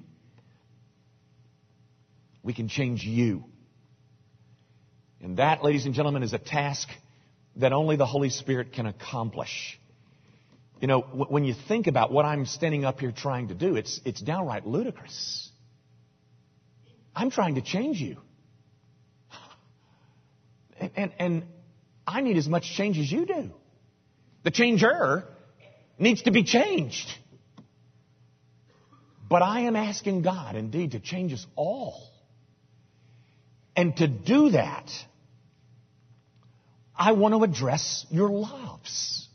we 2.42 2.52
can 2.52 2.68
change 2.68 3.02
you. 3.02 3.44
And 5.22 5.38
that, 5.38 5.64
ladies 5.64 5.86
and 5.86 5.94
gentlemen, 5.94 6.22
is 6.22 6.34
a 6.34 6.38
task 6.38 6.88
that 7.56 7.72
only 7.72 7.96
the 7.96 8.06
Holy 8.06 8.28
Spirit 8.28 8.74
can 8.74 8.84
accomplish. 8.84 9.80
You 10.82 10.86
know, 10.86 11.00
when 11.00 11.44
you 11.44 11.54
think 11.66 11.86
about 11.86 12.12
what 12.12 12.26
I'm 12.26 12.44
standing 12.44 12.84
up 12.84 13.00
here 13.00 13.10
trying 13.10 13.48
to 13.48 13.54
do, 13.54 13.76
it's, 13.76 14.00
it's 14.04 14.20
downright 14.20 14.66
ludicrous. 14.66 15.48
I'm 17.16 17.30
trying 17.30 17.54
to 17.54 17.62
change 17.62 18.00
you. 18.00 18.18
And, 20.80 20.90
and, 20.96 21.12
and 21.18 21.42
I 22.06 22.20
need 22.20 22.36
as 22.36 22.48
much 22.48 22.64
change 22.64 22.98
as 22.98 23.10
you 23.10 23.26
do. 23.26 23.50
The 24.44 24.50
changer 24.50 25.24
needs 25.98 26.22
to 26.22 26.30
be 26.30 26.44
changed. 26.44 27.08
But 29.28 29.42
I 29.42 29.60
am 29.62 29.76
asking 29.76 30.22
God, 30.22 30.56
indeed, 30.56 30.92
to 30.92 31.00
change 31.00 31.32
us 31.32 31.46
all. 31.54 32.08
And 33.76 33.96
to 33.96 34.08
do 34.08 34.50
that, 34.50 34.90
I 36.96 37.12
want 37.12 37.34
to 37.34 37.44
address 37.44 38.06
your 38.10 38.30
loves. 38.30 39.28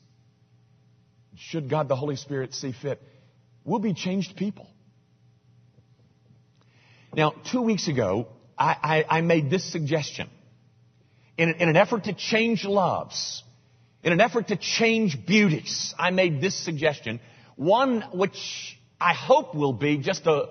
Should 1.37 1.69
God 1.69 1.87
the 1.87 1.95
Holy 1.95 2.15
Spirit 2.15 2.53
see 2.53 2.73
fit, 2.73 3.01
we'll 3.63 3.79
be 3.79 3.93
changed 3.93 4.35
people. 4.35 4.67
Now, 7.15 7.33
two 7.51 7.61
weeks 7.61 7.87
ago, 7.87 8.27
I, 8.57 9.05
I, 9.09 9.17
I 9.17 9.21
made 9.21 9.49
this 9.49 9.71
suggestion 9.71 10.29
in, 11.37 11.49
in 11.49 11.69
an 11.69 11.75
effort 11.75 12.05
to 12.05 12.13
change 12.13 12.65
loves, 12.65 13.43
in 14.03 14.11
an 14.13 14.21
effort 14.21 14.49
to 14.49 14.57
change 14.57 15.25
beauties, 15.25 15.93
I 15.97 16.11
made 16.11 16.41
this 16.41 16.55
suggestion. 16.55 17.19
One 17.55 18.01
which 18.13 18.77
I 18.99 19.13
hope 19.13 19.55
will 19.55 19.73
be 19.73 19.97
just 19.97 20.27
a, 20.27 20.49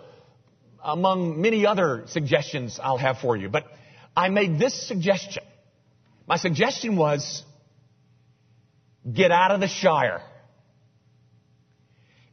among 0.83 1.41
many 1.41 1.67
other 1.67 2.05
suggestions 2.07 2.81
I'll 2.83 2.99
have 2.99 3.19
for 3.19 3.37
you. 3.37 3.49
But 3.49 3.65
I 4.17 4.29
made 4.29 4.59
this 4.59 4.89
suggestion. 4.89 5.45
My 6.27 6.37
suggestion 6.37 6.97
was 6.97 7.43
get 9.11 9.31
out 9.31 9.51
of 9.51 9.61
the 9.61 9.69
Shire. 9.69 10.23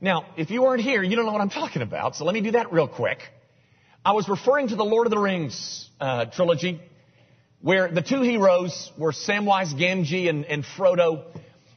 Now, 0.01 0.25
if 0.37 0.49
you 0.49 0.61
weren't 0.61 0.81
here, 0.81 1.03
you 1.03 1.15
don't 1.15 1.25
know 1.25 1.33
what 1.33 1.41
I'm 1.41 1.49
talking 1.49 1.81
about, 1.81 2.15
so 2.15 2.23
let 2.23 2.33
me 2.33 2.41
do 2.41 2.51
that 2.51 2.71
real 2.71 2.87
quick. 2.87 3.19
I 4.05 4.13
was 4.13 4.29
referring 4.29 4.69
to 4.69 4.77
the 4.77 4.85
Lord 4.85 5.07
of 5.07 5.11
the 5.11 5.19
Rings 5.19 5.89
uh, 5.99 6.25
trilogy 6.25 6.81
where 7.61 7.89
the 7.89 8.01
two 8.01 8.21
heroes 8.21 8.91
were 8.97 9.11
Samwise 9.11 9.73
Gamgee 9.73 10.29
and, 10.29 10.45
and 10.45 10.63
Frodo, 10.63 11.25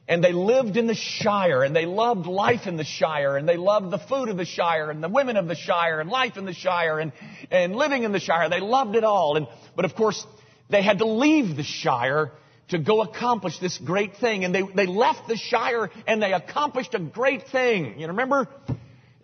and 0.09 0.23
they 0.23 0.33
lived 0.33 0.77
in 0.77 0.87
the 0.87 0.95
Shire, 0.95 1.63
and 1.63 1.75
they 1.75 1.87
loved 1.87 2.27
life 2.27 2.67
in 2.67 2.77
the 2.77 2.85
Shire, 2.85 3.37
and 3.37 3.49
they 3.49 3.57
loved 3.57 3.91
the 3.91 3.99
food 3.99 4.29
of 4.29 4.37
the 4.37 4.45
Shire, 4.45 4.91
and 4.91 5.03
the 5.03 5.09
women 5.09 5.37
of 5.37 5.49
the 5.49 5.55
Shire, 5.55 6.01
and 6.01 6.11
life 6.11 6.37
in 6.37 6.45
the 6.45 6.53
Shire, 6.53 6.99
and, 6.99 7.13
and 7.51 7.75
living 7.75 8.03
in 8.05 8.13
the 8.13 8.21
Shire. 8.21 8.49
They 8.49 8.61
loved 8.61 8.97
it 8.97 9.05
all. 9.05 9.37
And, 9.37 9.47
but 9.75 9.85
of 9.85 9.95
course, 9.95 10.25
they 10.69 10.83
had 10.83 10.99
to 10.99 11.07
leave 11.07 11.57
the 11.57 11.63
Shire 11.63 12.33
to 12.69 12.79
go 12.79 13.03
accomplish 13.03 13.59
this 13.59 13.79
great 13.79 14.17
thing. 14.17 14.45
And 14.45 14.55
they, 14.55 14.63
they 14.63 14.87
left 14.87 15.29
the 15.29 15.37
Shire 15.37 15.91
and 16.07 16.23
they 16.23 16.33
accomplished 16.33 16.95
a 16.95 16.99
great 16.99 17.49
thing. 17.49 18.01
You 18.01 18.09
remember? 18.09 18.49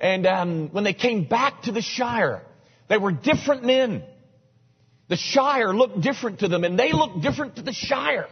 And 0.01 0.27
um, 0.27 0.69
when 0.71 0.85
they 0.85 0.93
came 0.93 1.25
back 1.25 1.63
to 1.63 1.73
the 1.73 1.83
Shire, 1.83 2.43
they 2.89 2.99
were 2.99 3.13
different 3.13 3.65
men. 3.65 4.05
The 5.09 5.17
Shire 5.17 5.75
looked 5.75 6.01
different 6.01 6.41
to 6.41 6.49
them, 6.49 6.65
and 6.65 6.79
they 6.79 6.93
looked 6.93 7.23
different 7.23 7.57
to 7.57 7.63
the 7.63 7.73
Shire. 7.73 8.29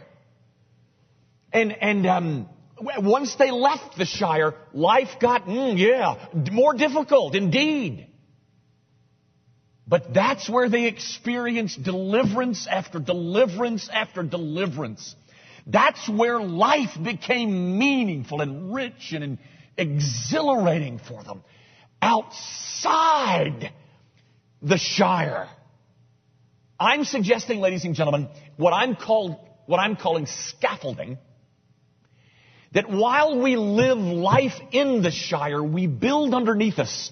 And 1.51 1.71
and 1.71 2.05
um, 2.05 2.49
once 2.79 3.35
they 3.35 3.51
left 3.51 3.97
the 3.97 4.05
Shire, 4.05 4.53
life 4.73 5.19
got 5.19 5.45
mm, 5.45 5.77
yeah 5.77 6.27
more 6.51 6.73
difficult 6.73 7.35
indeed. 7.35 8.07
But 9.87 10.13
that's 10.13 10.49
where 10.49 10.69
they 10.69 10.85
experienced 10.85 11.81
deliverance 11.81 12.67
after 12.69 12.99
deliverance 12.99 13.89
after 13.91 14.21
deliverance. 14.21 15.15
That's 15.65 16.07
where 16.09 16.39
life 16.41 16.91
became 17.01 17.77
meaningful 17.77 18.41
and 18.41 18.73
rich 18.73 19.13
and 19.13 19.37
exhilarating 19.77 20.99
for 20.99 21.23
them. 21.23 21.43
Outside 22.01 23.71
the 24.61 24.77
Shire. 24.77 25.47
I'm 26.79 27.03
suggesting, 27.03 27.59
ladies 27.59 27.85
and 27.85 27.95
gentlemen, 27.95 28.29
what 28.55 28.71
I'm 28.71 28.95
called, 28.95 29.37
what 29.65 29.79
I'm 29.79 29.95
calling 29.95 30.27
scaffolding, 30.27 31.17
that 32.73 32.89
while 32.89 33.41
we 33.41 33.55
live 33.55 33.97
life 33.97 34.59
in 34.71 35.01
the 35.01 35.11
Shire, 35.11 35.63
we 35.63 35.87
build 35.87 36.33
underneath 36.33 36.79
us 36.79 37.11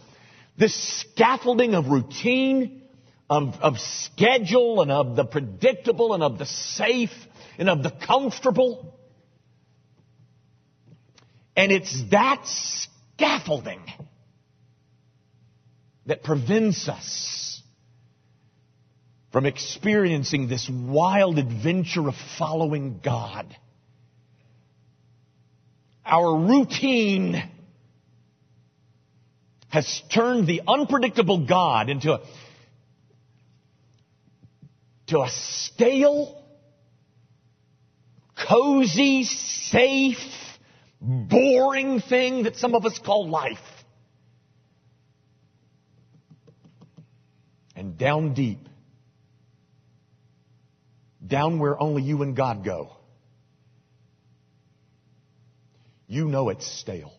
this 0.58 0.76
scaffolding 1.02 1.74
of 1.74 1.88
routine, 1.88 2.84
of, 3.30 3.56
of 3.62 3.80
schedule, 3.80 4.82
and 4.82 4.92
of 4.92 5.16
the 5.16 5.26
predictable, 5.26 6.14
and 6.14 6.24
of 6.24 6.38
the 6.38 6.46
safe, 6.46 7.14
and 7.58 7.70
of 7.70 7.84
the 7.84 7.92
comfortable. 7.92 8.98
And 11.58 11.72
it's 11.72 12.04
that 12.12 12.46
scaffolding 12.46 13.82
that 16.06 16.24
prevents 16.24 16.88
us 16.88 17.55
from 19.36 19.46
experiencing 19.46 20.48
this 20.48 20.70
wild 20.72 21.38
adventure 21.38 22.08
of 22.08 22.16
following 22.40 23.02
God. 23.04 23.46
Our 26.06 26.38
routine 26.38 27.44
has 29.68 30.02
turned 30.10 30.48
the 30.48 30.62
unpredictable 30.66 31.46
God 31.46 31.90
into 31.90 32.14
a, 32.14 32.22
to 35.08 35.20
a 35.20 35.28
stale, 35.30 36.42
cozy, 38.38 39.26
safe, 39.26 40.16
boring 41.02 42.00
thing 42.00 42.44
that 42.44 42.56
some 42.56 42.74
of 42.74 42.86
us 42.86 42.98
call 43.00 43.28
life. 43.28 43.58
And 47.76 47.98
down 47.98 48.34
deep, 48.34 48.70
down 51.26 51.60
where 51.60 51.80
only 51.82 52.04
you 52.04 52.22
and 52.22 52.36
God 52.36 52.64
go, 52.64 52.92
you 56.08 56.26
know 56.26 56.50
it's 56.50 56.68
stale. 56.68 57.14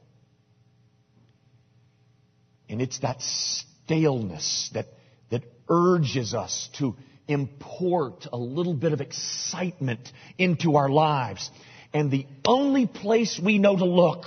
And 2.68 2.82
it's 2.82 2.98
that 3.00 3.20
staleness 3.22 4.70
that, 4.74 4.86
that 5.30 5.44
urges 5.68 6.34
us 6.34 6.68
to 6.78 6.96
import 7.28 8.26
a 8.32 8.36
little 8.36 8.74
bit 8.74 8.92
of 8.92 9.00
excitement 9.00 10.12
into 10.38 10.76
our 10.76 10.88
lives. 10.88 11.50
And 11.92 12.10
the 12.10 12.26
only 12.44 12.86
place 12.86 13.40
we 13.42 13.58
know 13.58 13.76
to 13.76 13.84
look, 13.84 14.24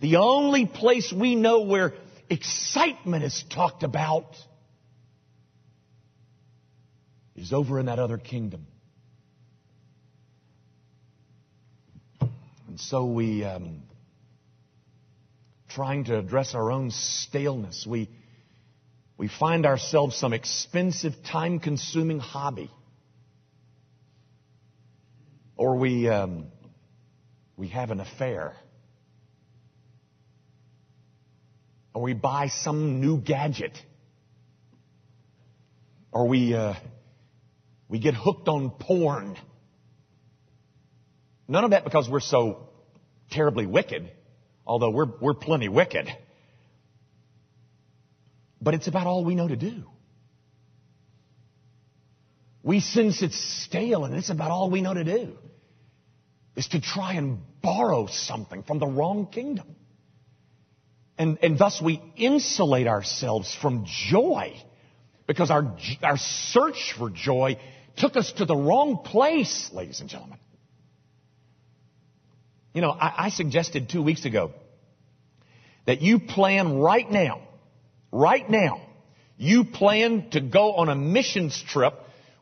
the 0.00 0.16
only 0.16 0.66
place 0.66 1.12
we 1.12 1.34
know 1.34 1.62
where 1.62 1.94
excitement 2.30 3.24
is 3.24 3.44
talked 3.50 3.82
about, 3.82 4.36
is 7.38 7.52
over 7.52 7.78
in 7.78 7.86
that 7.86 7.98
other 7.98 8.18
kingdom. 8.18 8.66
And 12.20 12.78
so 12.78 13.06
we, 13.06 13.44
um, 13.44 13.82
trying 15.68 16.04
to 16.04 16.18
address 16.18 16.54
our 16.54 16.70
own 16.70 16.90
staleness, 16.90 17.86
we, 17.88 18.10
we 19.16 19.28
find 19.28 19.66
ourselves 19.66 20.16
some 20.16 20.32
expensive, 20.32 21.12
time 21.24 21.60
consuming 21.60 22.18
hobby. 22.18 22.70
Or 25.56 25.76
we, 25.76 26.08
um, 26.08 26.46
we 27.56 27.68
have 27.68 27.90
an 27.90 28.00
affair. 28.00 28.54
Or 31.94 32.02
we 32.02 32.14
buy 32.14 32.48
some 32.48 33.00
new 33.00 33.18
gadget. 33.18 33.76
Or 36.12 36.28
we, 36.28 36.54
uh, 36.54 36.74
we 37.88 37.98
get 37.98 38.14
hooked 38.14 38.48
on 38.48 38.70
porn. 38.70 39.36
None 41.46 41.64
of 41.64 41.70
that 41.70 41.84
because 41.84 42.08
we're 42.08 42.20
so 42.20 42.68
terribly 43.30 43.66
wicked, 43.66 44.10
although 44.66 44.90
we're, 44.90 45.08
we're 45.20 45.34
plenty 45.34 45.68
wicked. 45.68 46.08
But 48.60 48.74
it's 48.74 48.88
about 48.88 49.06
all 49.06 49.24
we 49.24 49.34
know 49.34 49.48
to 49.48 49.56
do. 49.56 49.84
We 52.62 52.80
sense 52.80 53.22
it's 53.22 53.38
stale 53.64 54.04
and 54.04 54.14
it's 54.14 54.30
about 54.30 54.50
all 54.50 54.70
we 54.70 54.82
know 54.82 54.92
to 54.92 55.04
do. 55.04 55.38
Is 56.56 56.68
to 56.68 56.80
try 56.80 57.14
and 57.14 57.38
borrow 57.62 58.08
something 58.08 58.64
from 58.64 58.78
the 58.78 58.86
wrong 58.86 59.28
kingdom. 59.28 59.76
And, 61.16 61.38
and 61.42 61.58
thus 61.58 61.80
we 61.80 62.02
insulate 62.16 62.86
ourselves 62.86 63.56
from 63.62 63.86
joy 63.86 64.54
because 65.26 65.50
our, 65.50 65.76
our 66.02 66.16
search 66.16 66.94
for 66.98 67.10
joy 67.10 67.58
took 67.98 68.16
us 68.16 68.32
to 68.32 68.44
the 68.44 68.56
wrong 68.56 68.98
place, 69.04 69.70
ladies 69.72 70.00
and 70.00 70.08
gentlemen. 70.08 70.38
You 72.72 72.82
know, 72.82 72.90
I, 72.90 73.26
I 73.26 73.28
suggested 73.30 73.88
two 73.88 74.02
weeks 74.02 74.24
ago 74.24 74.52
that 75.86 76.00
you 76.02 76.20
plan 76.20 76.78
right 76.78 77.10
now, 77.10 77.40
right 78.12 78.48
now, 78.48 78.80
you 79.36 79.64
plan 79.64 80.30
to 80.30 80.40
go 80.40 80.74
on 80.74 80.88
a 80.88 80.94
missions 80.94 81.62
trip 81.68 81.94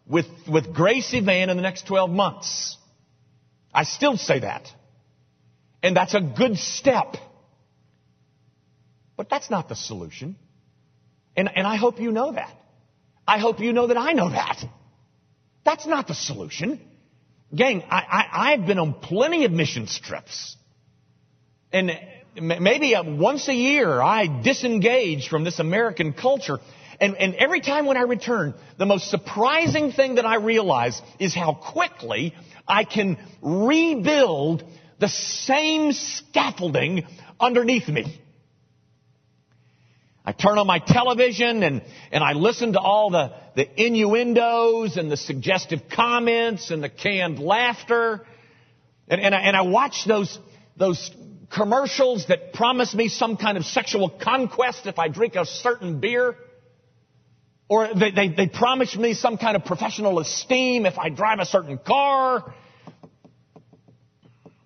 with, 0.06 0.26
with 0.48 0.72
Gracie 0.74 1.20
Van 1.20 1.50
in 1.50 1.56
the 1.56 1.62
next 1.62 1.86
12 1.86 2.10
months. 2.10 2.76
I 3.72 3.84
still 3.84 4.16
say 4.16 4.40
that. 4.40 4.68
And 5.82 5.96
that's 5.96 6.14
a 6.14 6.20
good 6.20 6.56
step. 6.56 7.16
But 9.16 9.28
that's 9.28 9.50
not 9.50 9.68
the 9.68 9.76
solution. 9.76 10.36
And, 11.36 11.50
and 11.54 11.66
I 11.66 11.76
hope 11.76 12.00
you 12.00 12.12
know 12.12 12.32
that. 12.32 12.52
I 13.28 13.38
hope 13.38 13.60
you 13.60 13.72
know 13.72 13.88
that 13.88 13.96
I 13.96 14.12
know 14.12 14.30
that. 14.30 14.64
That's 15.66 15.84
not 15.84 16.06
the 16.06 16.14
solution. 16.14 16.80
Gang, 17.54 17.82
I, 17.90 18.52
have 18.56 18.66
been 18.66 18.78
on 18.78 18.94
plenty 18.94 19.44
of 19.44 19.52
mission 19.52 19.86
trips. 19.86 20.56
And 21.72 21.90
maybe 22.40 22.94
uh, 22.94 23.02
once 23.02 23.48
a 23.48 23.54
year 23.54 24.00
I 24.00 24.28
disengage 24.42 25.28
from 25.28 25.42
this 25.42 25.58
American 25.58 26.12
culture. 26.12 26.58
And, 27.00 27.16
and 27.16 27.34
every 27.34 27.60
time 27.60 27.86
when 27.86 27.96
I 27.96 28.02
return, 28.02 28.54
the 28.78 28.86
most 28.86 29.10
surprising 29.10 29.90
thing 29.90 30.14
that 30.14 30.24
I 30.24 30.36
realize 30.36 31.02
is 31.18 31.34
how 31.34 31.54
quickly 31.54 32.32
I 32.68 32.84
can 32.84 33.18
rebuild 33.42 34.62
the 35.00 35.08
same 35.08 35.92
scaffolding 35.92 37.06
underneath 37.40 37.88
me. 37.88 38.20
I 40.24 40.30
turn 40.30 40.58
on 40.58 40.66
my 40.66 40.78
television 40.78 41.64
and, 41.64 41.82
and 42.12 42.22
I 42.22 42.34
listen 42.34 42.72
to 42.74 42.80
all 42.80 43.10
the, 43.10 43.32
the 43.56 43.82
innuendos 43.82 44.98
and 44.98 45.10
the 45.10 45.16
suggestive 45.16 45.88
comments 45.90 46.70
and 46.70 46.82
the 46.82 46.90
canned 46.90 47.38
laughter. 47.38 48.24
And, 49.08 49.18
and, 49.18 49.34
I, 49.34 49.40
and 49.40 49.56
I 49.56 49.62
watch 49.62 50.04
those, 50.06 50.38
those 50.76 51.10
commercials 51.50 52.26
that 52.26 52.52
promise 52.52 52.94
me 52.94 53.08
some 53.08 53.38
kind 53.38 53.56
of 53.56 53.64
sexual 53.64 54.10
conquest 54.10 54.86
if 54.86 54.98
I 54.98 55.08
drink 55.08 55.36
a 55.36 55.46
certain 55.46 56.00
beer. 56.00 56.36
Or 57.68 57.88
they, 57.94 58.10
they, 58.10 58.28
they 58.28 58.46
promise 58.46 58.94
me 58.94 59.14
some 59.14 59.38
kind 59.38 59.56
of 59.56 59.64
professional 59.64 60.18
esteem 60.20 60.84
if 60.84 60.98
I 60.98 61.08
drive 61.08 61.38
a 61.40 61.46
certain 61.46 61.78
car. 61.78 62.54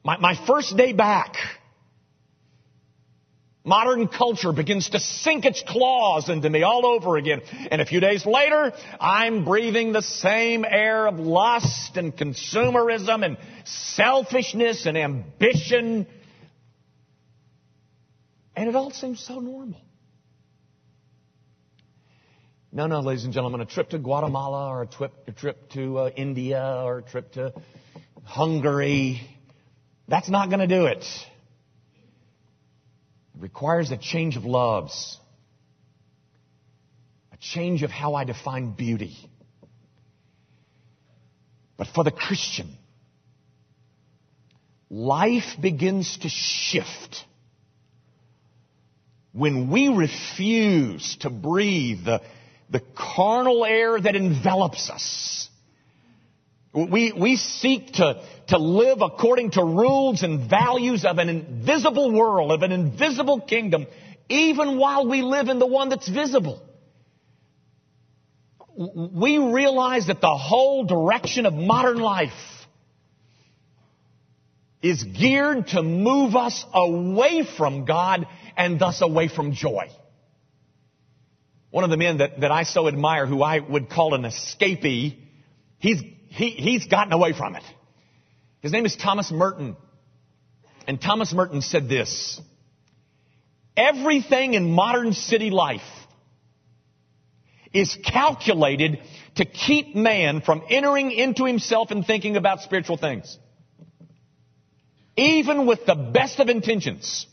My, 0.03 0.19
my 0.19 0.47
first 0.47 0.77
day 0.77 0.93
back, 0.93 1.37
Modern 3.63 4.09
culture 4.09 4.53
begins 4.53 4.89
to 4.91 4.99
sink 4.99 5.45
its 5.45 5.63
claws 5.67 6.31
into 6.31 6.49
me 6.49 6.63
all 6.63 6.87
over 6.87 7.19
again. 7.19 7.43
And 7.71 7.83
a 7.83 7.85
few 7.85 8.01
days 8.01 8.25
later, 8.25 8.73
I'm 8.99 9.45
breathing 9.45 9.93
the 9.93 10.01
same 10.01 10.65
air 10.65 11.07
of 11.07 11.19
lust 11.19 11.99
and 11.99 12.17
consumerism 12.17 13.23
and 13.23 13.37
selfishness 13.65 14.87
and 14.87 14.97
ambition. 14.97 16.07
And 18.57 18.69
it 18.69 18.75
all 18.75 18.91
seems 18.93 19.21
so 19.21 19.41
normal. 19.41 19.83
No, 22.73 22.87
no, 22.87 23.01
ladies 23.01 23.25
and 23.25 23.35
gentlemen, 23.35 23.61
a 23.61 23.67
trip 23.67 23.91
to 23.91 23.99
Guatemala 23.99 24.69
or 24.69 24.83
a 24.83 24.87
trip, 24.87 25.13
a 25.27 25.33
trip 25.33 25.71
to 25.71 25.99
uh, 25.99 26.11
India 26.17 26.81
or 26.83 26.99
a 26.99 27.03
trip 27.03 27.33
to 27.33 27.53
Hungary, 28.23 29.21
that's 30.09 30.31
not 30.31 30.49
going 30.49 30.61
to 30.61 30.67
do 30.67 30.87
it. 30.87 31.05
Requires 33.41 33.91
a 33.91 33.97
change 33.97 34.37
of 34.37 34.45
loves, 34.45 35.19
a 37.33 37.37
change 37.39 37.83
of 37.83 37.91
how 37.91 38.15
I 38.15 38.25
define 38.25 38.73
beauty. 38.73 39.17
But 41.79 41.89
for 41.95 42.05
the 42.05 42.11
Christian, 42.11 42.77
life 44.91 45.57
begins 45.61 46.19
to 46.19 46.29
shift 46.29 47.25
when 49.33 49.71
we 49.71 49.89
refuse 49.89 51.17
to 51.21 51.31
breathe 51.31 52.05
the, 52.05 52.21
the 52.69 52.83
carnal 52.97 53.65
air 53.65 53.99
that 54.01 54.17
envelops 54.17 54.91
us 54.91 55.49
we, 56.73 57.13
we 57.13 57.37
seek 57.37 57.95
to, 57.95 58.23
to 58.49 58.59
live 58.59 58.99
according 59.03 59.53
to 59.53 59.65
rules 59.65 60.23
and 60.23 60.49
values 60.49 61.05
of 61.05 61.19
an 61.19 61.29
invisible 61.29 62.13
world, 62.13 62.53
of 62.53 62.63
an 62.63 62.71
invisible 62.71 63.41
kingdom, 63.41 63.87
even 64.29 64.79
while 64.79 65.09
we 65.09 65.23
live 65.23 65.49
in 65.49 65.59
the 65.59 65.67
one 65.67 65.89
that's 65.89 66.09
visible. 66.09 66.63
We 68.77 69.39
realize 69.39 70.07
that 70.07 70.21
the 70.21 70.37
whole 70.37 70.85
direction 70.85 71.45
of 71.45 71.55
modern 71.55 71.99
life 71.99 72.31
is 74.81 75.03
geared 75.03 75.69
to 75.69 75.83
move 75.83 76.37
us 76.37 76.65
away 76.73 77.45
from 77.59 77.85
God 77.85 78.27
and 78.57 78.79
thus 78.79 79.03
away 79.03 79.27
from 79.27 79.53
joy. 79.53 79.89
One 81.71 81.85
of 81.85 81.91
the 81.91 81.97
men 81.97 82.19
that, 82.19 82.41
that 82.41 82.53
I 82.53 82.63
so 82.63 82.89
admire, 82.89 83.27
who 83.27 83.43
I 83.43 83.59
would 83.59 83.91
call 83.91 84.15
an 84.15 84.23
escapee, 84.23 85.19
he's 85.79 86.01
he, 86.31 86.51
he's 86.51 86.87
gotten 86.87 87.13
away 87.13 87.33
from 87.33 87.57
it. 87.57 87.65
His 88.61 88.73
name 88.73 88.87
is 88.87 88.97
Thomas 88.97 89.31
Merton. 89.31 89.77
And 90.87 91.01
Thomas 91.01 91.33
Merton 91.33 91.61
said 91.61 91.89
this, 91.89 92.41
everything 93.77 94.55
in 94.55 94.71
modern 94.71 95.13
city 95.13 95.51
life 95.51 95.83
is 97.73 97.97
calculated 98.05 99.01
to 99.37 99.45
keep 99.45 99.95
man 99.95 100.41
from 100.41 100.63
entering 100.71 101.11
into 101.11 101.45
himself 101.45 101.91
and 101.91 102.07
thinking 102.07 102.37
about 102.37 102.61
spiritual 102.61 102.97
things. 102.97 103.37
Even 105.17 105.67
with 105.67 105.85
the 105.85 105.95
best 105.95 106.41
of 106.41 106.49
intentions, 106.49 107.27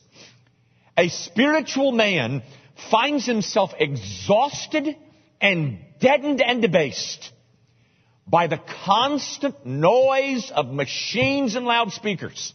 a 0.98 1.10
spiritual 1.10 1.92
man 1.92 2.44
finds 2.92 3.26
himself 3.26 3.72
exhausted 3.80 4.96
and 5.40 5.80
deadened 6.00 6.42
and 6.42 6.62
debased 6.62 7.32
by 8.28 8.48
the 8.48 8.60
constant 8.86 9.66
noise 9.66 10.52
of 10.54 10.68
machines 10.68 11.56
and 11.56 11.66
loudspeakers, 11.66 12.54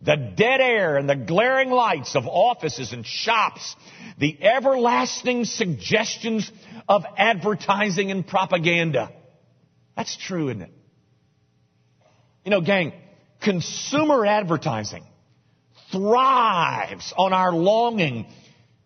the 0.00 0.16
dead 0.16 0.60
air 0.60 0.96
and 0.96 1.08
the 1.08 1.16
glaring 1.16 1.70
lights 1.70 2.16
of 2.16 2.26
offices 2.26 2.92
and 2.92 3.04
shops, 3.04 3.76
the 4.18 4.42
everlasting 4.42 5.44
suggestions 5.44 6.50
of 6.88 7.04
advertising 7.16 8.10
and 8.10 8.26
propaganda. 8.26 9.12
That's 9.96 10.16
true, 10.16 10.48
isn't 10.48 10.62
it? 10.62 10.72
You 12.44 12.52
know, 12.52 12.60
gang, 12.60 12.92
consumer 13.42 14.24
advertising 14.24 15.04
thrives 15.92 17.12
on 17.16 17.32
our 17.32 17.52
longing 17.52 18.26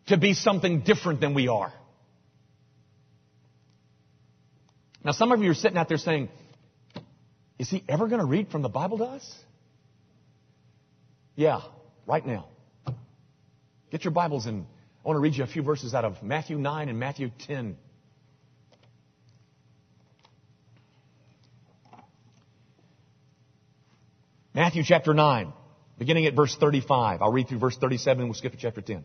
to 0.06 0.16
be 0.16 0.34
something 0.34 0.80
different 0.80 1.20
than 1.20 1.34
we 1.34 1.48
are. 1.48 1.72
Now, 5.04 5.12
some 5.12 5.32
of 5.32 5.42
you 5.42 5.50
are 5.50 5.54
sitting 5.54 5.76
out 5.76 5.88
there 5.88 5.98
saying, 5.98 6.30
is 7.58 7.68
he 7.68 7.84
ever 7.88 8.08
going 8.08 8.20
to 8.20 8.26
read 8.26 8.48
from 8.48 8.62
the 8.62 8.70
Bible 8.70 8.98
to 8.98 9.04
us? 9.04 9.34
Yeah, 11.36 11.60
right 12.06 12.24
now. 12.24 12.48
Get 13.90 14.04
your 14.04 14.12
Bibles 14.12 14.46
and 14.46 14.64
I 15.04 15.08
want 15.08 15.18
to 15.18 15.20
read 15.20 15.34
you 15.34 15.44
a 15.44 15.46
few 15.46 15.62
verses 15.62 15.92
out 15.92 16.06
of 16.06 16.22
Matthew 16.22 16.56
9 16.56 16.88
and 16.88 16.98
Matthew 16.98 17.30
10. 17.46 17.76
Matthew 24.54 24.84
chapter 24.84 25.12
9, 25.12 25.52
beginning 25.98 26.26
at 26.26 26.34
verse 26.34 26.56
35. 26.58 27.20
I'll 27.20 27.32
read 27.32 27.48
through 27.48 27.58
verse 27.58 27.76
37 27.76 28.20
and 28.20 28.28
we'll 28.28 28.34
skip 28.34 28.52
to 28.52 28.58
chapter 28.58 28.80
10. 28.80 29.04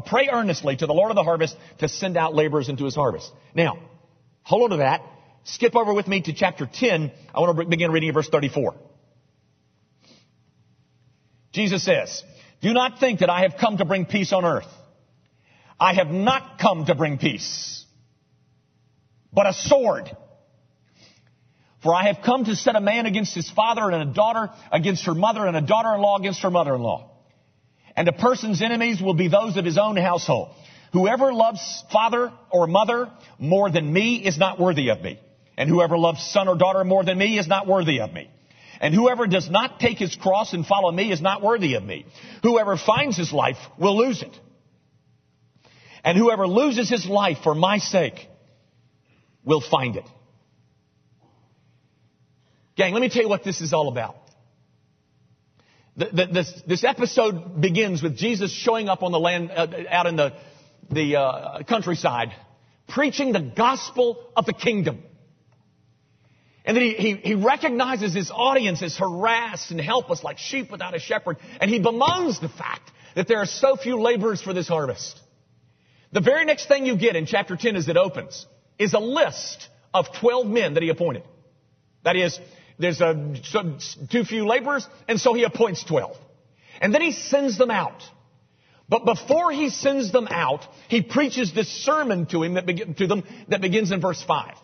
pray 0.00 0.28
earnestly 0.30 0.76
to 0.76 0.86
the 0.86 0.92
Lord 0.92 1.10
of 1.10 1.14
the 1.14 1.22
harvest 1.22 1.56
to 1.78 1.88
send 1.88 2.16
out 2.16 2.34
laborers 2.34 2.68
into 2.68 2.84
his 2.84 2.94
harvest. 2.94 3.32
Now, 3.54 3.78
hold 4.42 4.64
on 4.64 4.70
to 4.70 4.76
that. 4.84 5.00
Skip 5.44 5.74
over 5.74 5.94
with 5.94 6.06
me 6.06 6.20
to 6.22 6.32
chapter 6.34 6.68
10. 6.70 7.12
I 7.34 7.40
want 7.40 7.56
to 7.56 7.64
begin 7.64 7.90
reading 7.90 8.12
verse 8.12 8.28
34. 8.28 8.74
Jesus 11.52 11.84
says, 11.84 12.22
Do 12.60 12.74
not 12.74 13.00
think 13.00 13.20
that 13.20 13.30
I 13.30 13.42
have 13.42 13.54
come 13.58 13.78
to 13.78 13.86
bring 13.86 14.04
peace 14.04 14.32
on 14.32 14.44
earth. 14.44 14.68
I 15.80 15.94
have 15.94 16.08
not 16.08 16.58
come 16.60 16.84
to 16.86 16.94
bring 16.94 17.16
peace, 17.16 17.84
but 19.32 19.46
a 19.46 19.54
sword. 19.54 20.14
For 21.82 21.94
I 21.94 22.08
have 22.08 22.18
come 22.24 22.44
to 22.46 22.56
set 22.56 22.76
a 22.76 22.80
man 22.80 23.06
against 23.06 23.34
his 23.34 23.50
father 23.50 23.90
and 23.90 24.10
a 24.10 24.12
daughter 24.12 24.50
against 24.72 25.06
her 25.06 25.14
mother 25.14 25.46
and 25.46 25.56
a 25.56 25.60
daughter-in-law 25.60 26.18
against 26.18 26.42
her 26.42 26.50
mother-in-law 26.50 27.15
and 27.96 28.08
a 28.08 28.12
person's 28.12 28.60
enemies 28.60 29.00
will 29.00 29.14
be 29.14 29.28
those 29.28 29.56
of 29.56 29.64
his 29.64 29.78
own 29.78 29.96
household. 29.96 30.50
Whoever 30.92 31.32
loves 31.32 31.84
father 31.90 32.32
or 32.50 32.66
mother 32.66 33.10
more 33.38 33.70
than 33.70 33.92
me 33.92 34.16
is 34.16 34.38
not 34.38 34.60
worthy 34.60 34.90
of 34.90 35.00
me. 35.00 35.18
And 35.56 35.70
whoever 35.70 35.96
loves 35.96 36.22
son 36.30 36.48
or 36.48 36.56
daughter 36.56 36.84
more 36.84 37.04
than 37.04 37.18
me 37.18 37.38
is 37.38 37.46
not 37.46 37.66
worthy 37.66 38.00
of 38.00 38.12
me. 38.12 38.30
And 38.80 38.94
whoever 38.94 39.26
does 39.26 39.50
not 39.50 39.80
take 39.80 39.98
his 39.98 40.14
cross 40.14 40.52
and 40.52 40.66
follow 40.66 40.92
me 40.92 41.10
is 41.10 41.22
not 41.22 41.42
worthy 41.42 41.74
of 41.74 41.82
me. 41.82 42.04
Whoever 42.42 42.76
finds 42.76 43.16
his 43.16 43.32
life 43.32 43.56
will 43.78 43.96
lose 43.96 44.22
it. 44.22 44.38
And 46.04 46.16
whoever 46.16 46.46
loses 46.46 46.88
his 46.90 47.06
life 47.06 47.38
for 47.42 47.54
my 47.54 47.78
sake 47.78 48.28
will 49.44 49.62
find 49.62 49.96
it. 49.96 50.04
Gang, 52.76 52.92
let 52.92 53.00
me 53.00 53.08
tell 53.08 53.22
you 53.22 53.28
what 53.28 53.42
this 53.42 53.62
is 53.62 53.72
all 53.72 53.88
about. 53.88 54.16
The, 55.96 56.06
the, 56.12 56.26
this, 56.26 56.62
this, 56.66 56.84
episode 56.84 57.60
begins 57.60 58.02
with 58.02 58.16
Jesus 58.16 58.52
showing 58.52 58.88
up 58.88 59.02
on 59.02 59.12
the 59.12 59.18
land, 59.18 59.50
uh, 59.50 59.66
out 59.88 60.06
in 60.06 60.16
the, 60.16 60.34
the 60.90 61.16
uh, 61.16 61.62
countryside, 61.62 62.34
preaching 62.86 63.32
the 63.32 63.40
gospel 63.40 64.18
of 64.36 64.44
the 64.44 64.52
kingdom. 64.52 65.02
And 66.66 66.76
then 66.76 66.82
he, 66.82 66.94
he, 66.94 67.14
he, 67.14 67.34
recognizes 67.34 68.12
his 68.12 68.30
audience 68.30 68.82
is 68.82 68.96
harassed 68.98 69.70
and 69.70 69.80
helpless 69.80 70.24
like 70.24 70.36
sheep 70.36 70.70
without 70.70 70.94
a 70.94 70.98
shepherd. 70.98 71.38
And 71.60 71.70
he 71.70 71.78
bemoans 71.78 72.40
the 72.40 72.48
fact 72.48 72.90
that 73.14 73.28
there 73.28 73.38
are 73.38 73.46
so 73.46 73.76
few 73.76 74.00
laborers 74.00 74.42
for 74.42 74.52
this 74.52 74.66
harvest. 74.66 75.18
The 76.12 76.20
very 76.20 76.44
next 76.44 76.66
thing 76.66 76.84
you 76.84 76.96
get 76.96 77.16
in 77.16 77.26
chapter 77.26 77.56
10 77.56 77.76
as 77.76 77.88
it 77.88 77.96
opens 77.96 78.46
is 78.78 78.94
a 78.94 78.98
list 78.98 79.68
of 79.94 80.06
12 80.20 80.46
men 80.46 80.74
that 80.74 80.82
he 80.82 80.88
appointed. 80.88 81.22
That 82.04 82.16
is, 82.16 82.38
there's 82.78 83.00
a, 83.00 83.34
too 84.10 84.24
few 84.24 84.46
laborers, 84.46 84.86
and 85.08 85.20
so 85.20 85.34
he 85.34 85.44
appoints 85.44 85.84
12. 85.84 86.16
And 86.80 86.94
then 86.94 87.02
he 87.02 87.12
sends 87.12 87.56
them 87.56 87.70
out. 87.70 88.02
But 88.88 89.04
before 89.04 89.50
he 89.50 89.70
sends 89.70 90.12
them 90.12 90.28
out, 90.30 90.64
he 90.88 91.02
preaches 91.02 91.52
this 91.52 91.68
sermon 91.68 92.26
to 92.26 92.42
him 92.42 92.54
that 92.54 92.66
be, 92.66 92.74
to 92.74 93.06
them 93.06 93.24
that 93.48 93.60
begins 93.60 93.90
in 93.90 94.00
verse 94.00 94.22
5. 94.22 94.54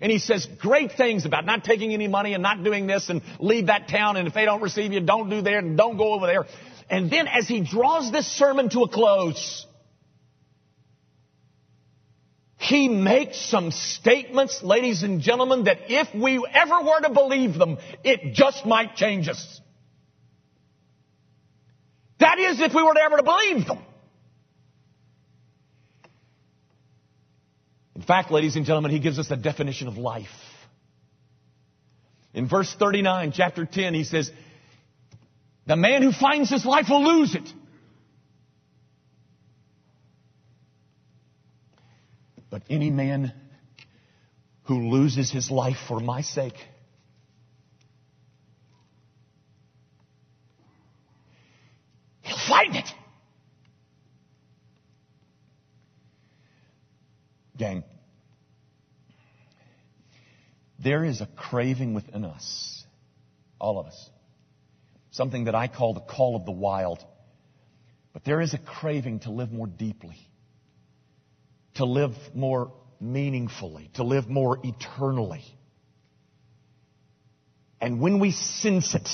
And 0.00 0.12
he 0.12 0.18
says 0.18 0.46
great 0.60 0.92
things 0.92 1.24
about 1.24 1.46
not 1.46 1.64
taking 1.64 1.92
any 1.92 2.06
money 2.06 2.34
and 2.34 2.42
not 2.42 2.62
doing 2.62 2.86
this 2.86 3.08
and 3.08 3.22
leave 3.40 3.66
that 3.68 3.88
town 3.88 4.16
and 4.16 4.28
if 4.28 4.34
they 4.34 4.44
don't 4.44 4.60
receive 4.60 4.92
you, 4.92 5.00
don't 5.00 5.30
do 5.30 5.40
there 5.40 5.58
and 5.58 5.76
don't 5.76 5.96
go 5.96 6.12
over 6.12 6.26
there. 6.26 6.44
And 6.90 7.10
then 7.10 7.26
as 7.26 7.48
he 7.48 7.62
draws 7.62 8.12
this 8.12 8.26
sermon 8.26 8.68
to 8.70 8.82
a 8.82 8.88
close, 8.88 9.66
he 12.58 12.88
makes 12.88 13.38
some 13.38 13.70
statements, 13.70 14.62
ladies 14.62 15.02
and 15.02 15.20
gentlemen, 15.20 15.64
that 15.64 15.78
if 15.88 16.14
we 16.14 16.44
ever 16.52 16.80
were 16.80 17.00
to 17.00 17.10
believe 17.10 17.54
them, 17.54 17.76
it 18.02 18.34
just 18.34 18.64
might 18.64 18.96
change 18.96 19.28
us. 19.28 19.60
That 22.18 22.38
is, 22.38 22.60
if 22.60 22.74
we 22.74 22.82
were 22.82 22.94
to 22.94 23.00
ever 23.00 23.18
to 23.18 23.22
believe 23.22 23.66
them. 23.66 23.78
In 27.94 28.02
fact, 28.02 28.30
ladies 28.30 28.56
and 28.56 28.64
gentlemen, 28.64 28.90
he 28.90 29.00
gives 29.00 29.18
us 29.18 29.30
a 29.30 29.36
definition 29.36 29.88
of 29.88 29.98
life. 29.98 30.26
In 32.32 32.48
verse 32.48 32.74
39, 32.78 33.32
chapter 33.32 33.66
10, 33.66 33.94
he 33.94 34.04
says, 34.04 34.30
The 35.66 35.76
man 35.76 36.02
who 36.02 36.12
finds 36.12 36.50
his 36.50 36.64
life 36.64 36.86
will 36.88 37.04
lose 37.04 37.34
it. 37.34 37.50
But 42.56 42.62
any 42.70 42.88
man 42.88 43.34
who 44.62 44.88
loses 44.88 45.30
his 45.30 45.50
life 45.50 45.76
for 45.88 46.00
my 46.00 46.22
sake, 46.22 46.56
he'll 52.22 52.38
find 52.48 52.74
it. 52.74 52.86
Gang, 57.58 57.84
there 60.78 61.04
is 61.04 61.20
a 61.20 61.26
craving 61.26 61.92
within 61.92 62.24
us, 62.24 62.86
all 63.60 63.78
of 63.78 63.84
us, 63.84 64.10
something 65.10 65.44
that 65.44 65.54
I 65.54 65.68
call 65.68 65.92
the 65.92 66.00
call 66.00 66.36
of 66.36 66.46
the 66.46 66.52
wild. 66.52 67.04
But 68.14 68.24
there 68.24 68.40
is 68.40 68.54
a 68.54 68.58
craving 68.58 69.20
to 69.20 69.30
live 69.30 69.52
more 69.52 69.66
deeply 69.66 70.16
to 71.76 71.84
live 71.84 72.12
more 72.34 72.72
meaningfully, 73.00 73.90
to 73.94 74.04
live 74.04 74.28
more 74.28 74.58
eternally. 74.62 75.44
And 77.80 78.00
when 78.00 78.20
we 78.20 78.32
sense 78.32 78.94
it, 78.94 79.08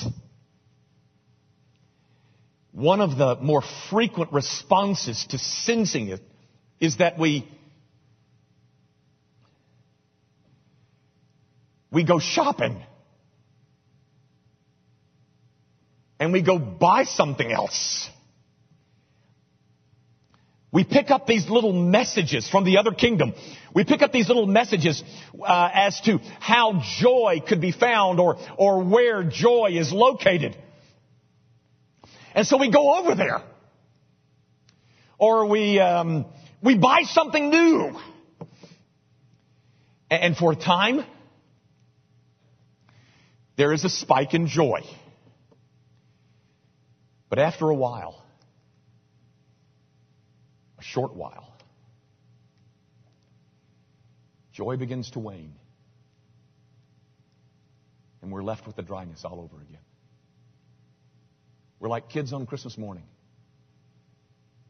one 2.72 3.00
of 3.00 3.18
the 3.18 3.36
more 3.36 3.62
frequent 3.90 4.32
responses 4.32 5.26
to 5.30 5.38
sensing 5.38 6.08
it 6.08 6.20
is 6.80 6.96
that 6.98 7.18
we 7.18 7.46
we 11.90 12.04
go 12.04 12.18
shopping 12.18 12.82
and 16.18 16.32
we 16.32 16.40
go 16.40 16.58
buy 16.58 17.04
something 17.04 17.52
else. 17.52 18.08
We 20.72 20.84
pick 20.84 21.10
up 21.10 21.26
these 21.26 21.50
little 21.50 21.74
messages 21.74 22.48
from 22.48 22.64
the 22.64 22.78
other 22.78 22.92
kingdom. 22.92 23.34
We 23.74 23.84
pick 23.84 24.00
up 24.00 24.10
these 24.10 24.28
little 24.28 24.46
messages 24.46 25.04
uh, 25.38 25.70
as 25.72 26.00
to 26.02 26.18
how 26.40 26.82
joy 26.98 27.42
could 27.46 27.60
be 27.60 27.72
found 27.72 28.18
or, 28.18 28.38
or 28.56 28.82
where 28.82 29.22
joy 29.22 29.72
is 29.72 29.92
located. 29.92 30.56
And 32.34 32.46
so 32.46 32.56
we 32.56 32.70
go 32.70 32.94
over 32.94 33.14
there. 33.14 33.42
Or 35.18 35.46
we, 35.46 35.78
um, 35.78 36.24
we 36.62 36.78
buy 36.78 37.02
something 37.02 37.50
new. 37.50 38.00
And 40.10 40.34
for 40.34 40.52
a 40.52 40.56
time, 40.56 41.04
there 43.56 43.74
is 43.74 43.84
a 43.84 43.90
spike 43.90 44.32
in 44.32 44.46
joy. 44.46 44.80
But 47.28 47.38
after 47.38 47.68
a 47.68 47.74
while, 47.74 48.21
a 50.82 50.84
short 50.84 51.14
while, 51.14 51.54
joy 54.52 54.76
begins 54.76 55.10
to 55.12 55.20
wane. 55.20 55.54
And 58.20 58.32
we're 58.32 58.42
left 58.42 58.66
with 58.66 58.76
the 58.76 58.82
dryness 58.82 59.24
all 59.24 59.40
over 59.40 59.62
again. 59.62 59.80
We're 61.78 61.88
like 61.88 62.08
kids 62.08 62.32
on 62.32 62.46
Christmas 62.46 62.76
morning 62.76 63.04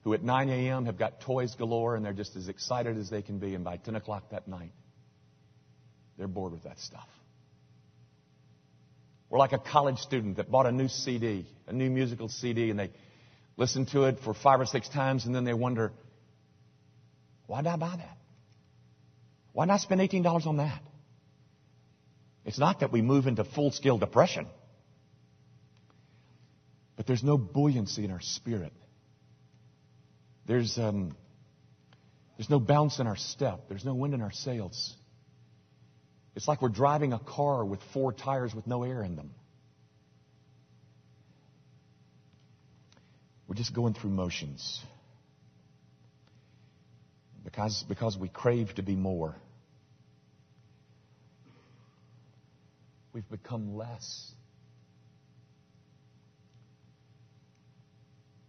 who 0.05 0.15
at 0.15 0.23
9 0.23 0.49
a.m. 0.49 0.87
have 0.87 0.99
got 0.99 1.21
toys 1.21 1.55
galore 1.55 1.97
and 1.97 2.05
they're 2.05 2.13
just 2.13 2.37
as 2.37 2.49
excited 2.49 2.99
as 2.99 3.09
they 3.09 3.23
can 3.23 3.39
be, 3.39 3.55
and 3.55 3.65
by 3.65 3.77
10 3.77 3.95
o'clock 3.95 4.31
that 4.31 4.49
night, 4.49 4.73
they're 6.19 6.29
bored 6.29 6.53
with 6.53 6.65
that 6.65 6.79
stuff. 6.79 7.09
We're 9.31 9.39
like 9.39 9.53
a 9.53 9.59
college 9.59 9.99
student 9.99 10.37
that 10.37 10.51
bought 10.51 10.67
a 10.67 10.73
new 10.73 10.89
CD, 10.89 11.47
a 11.67 11.73
new 11.73 11.89
musical 11.89 12.29
CD, 12.29 12.69
and 12.71 12.79
they 12.79 12.91
listen 13.57 13.87
to 13.87 14.05
it 14.05 14.19
for 14.25 14.35
five 14.35 14.61
or 14.61 14.67
six 14.67 14.89
times, 14.89 15.27
and 15.27 15.35
then 15.35 15.45
they 15.45 15.55
wonder, 15.55 15.93
why 17.47 17.63
did 17.63 17.69
I 17.69 17.77
buy 17.77 17.97
that? 17.97 18.17
Why 19.53 19.67
not 19.67 19.81
spend 19.81 20.01
$18 20.01 20.47
on 20.47 20.57
that? 20.57 20.81
It's 22.45 22.59
not 22.59 22.81
that 22.81 22.91
we 22.91 23.03
move 23.03 23.27
into 23.27 23.45
full 23.45 23.71
scale 23.71 23.99
depression, 23.99 24.47
but 26.97 27.07
there's 27.07 27.23
no 27.23 27.39
buoyancy 27.39 28.05
in 28.05 28.11
our 28.11 28.21
spirit. 28.21 28.73
There's, 30.47 30.77
um, 30.79 31.17
there's 32.37 32.51
no 32.51 32.59
bounce 32.59 32.99
in 32.99 33.07
our 33.07 33.17
step. 33.17 33.69
There's 33.69 33.85
no 33.85 33.95
wind 33.95 34.15
in 34.15 34.23
our 34.23 34.33
sails. 34.33 34.97
It's 36.35 36.49
like 36.49 36.63
we're 36.63 36.71
driving 36.71 37.13
a 37.13 37.19
car 37.19 37.65
with 37.65 37.81
four 37.93 38.13
tires 38.13 38.55
with 38.55 38.67
no 38.67 38.83
air 38.83 39.05
in 39.05 39.17
them. 39.17 39.31
We're 43.53 43.57
just 43.57 43.75
going 43.75 43.93
through 43.93 44.13
motions. 44.13 44.81
Because, 47.45 47.85
because 47.87 48.17
we 48.17 48.31
crave 48.31 48.75
to 48.77 48.83
be 48.83 48.97
more. 48.97 49.37
We've 53.13 53.29
become 53.29 53.77
less. 53.77 54.33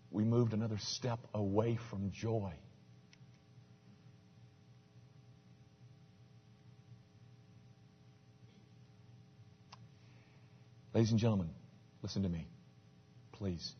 We 0.09 0.23
moved 0.23 0.53
another 0.53 0.77
step 0.79 1.19
away 1.33 1.77
from 1.89 2.13
joy. 2.13 2.53
Ladies 10.93 11.11
and 11.11 11.19
gentlemen, 11.19 11.49
listen 12.01 12.23
to 12.23 12.29
me, 12.29 12.47
please. 13.33 13.73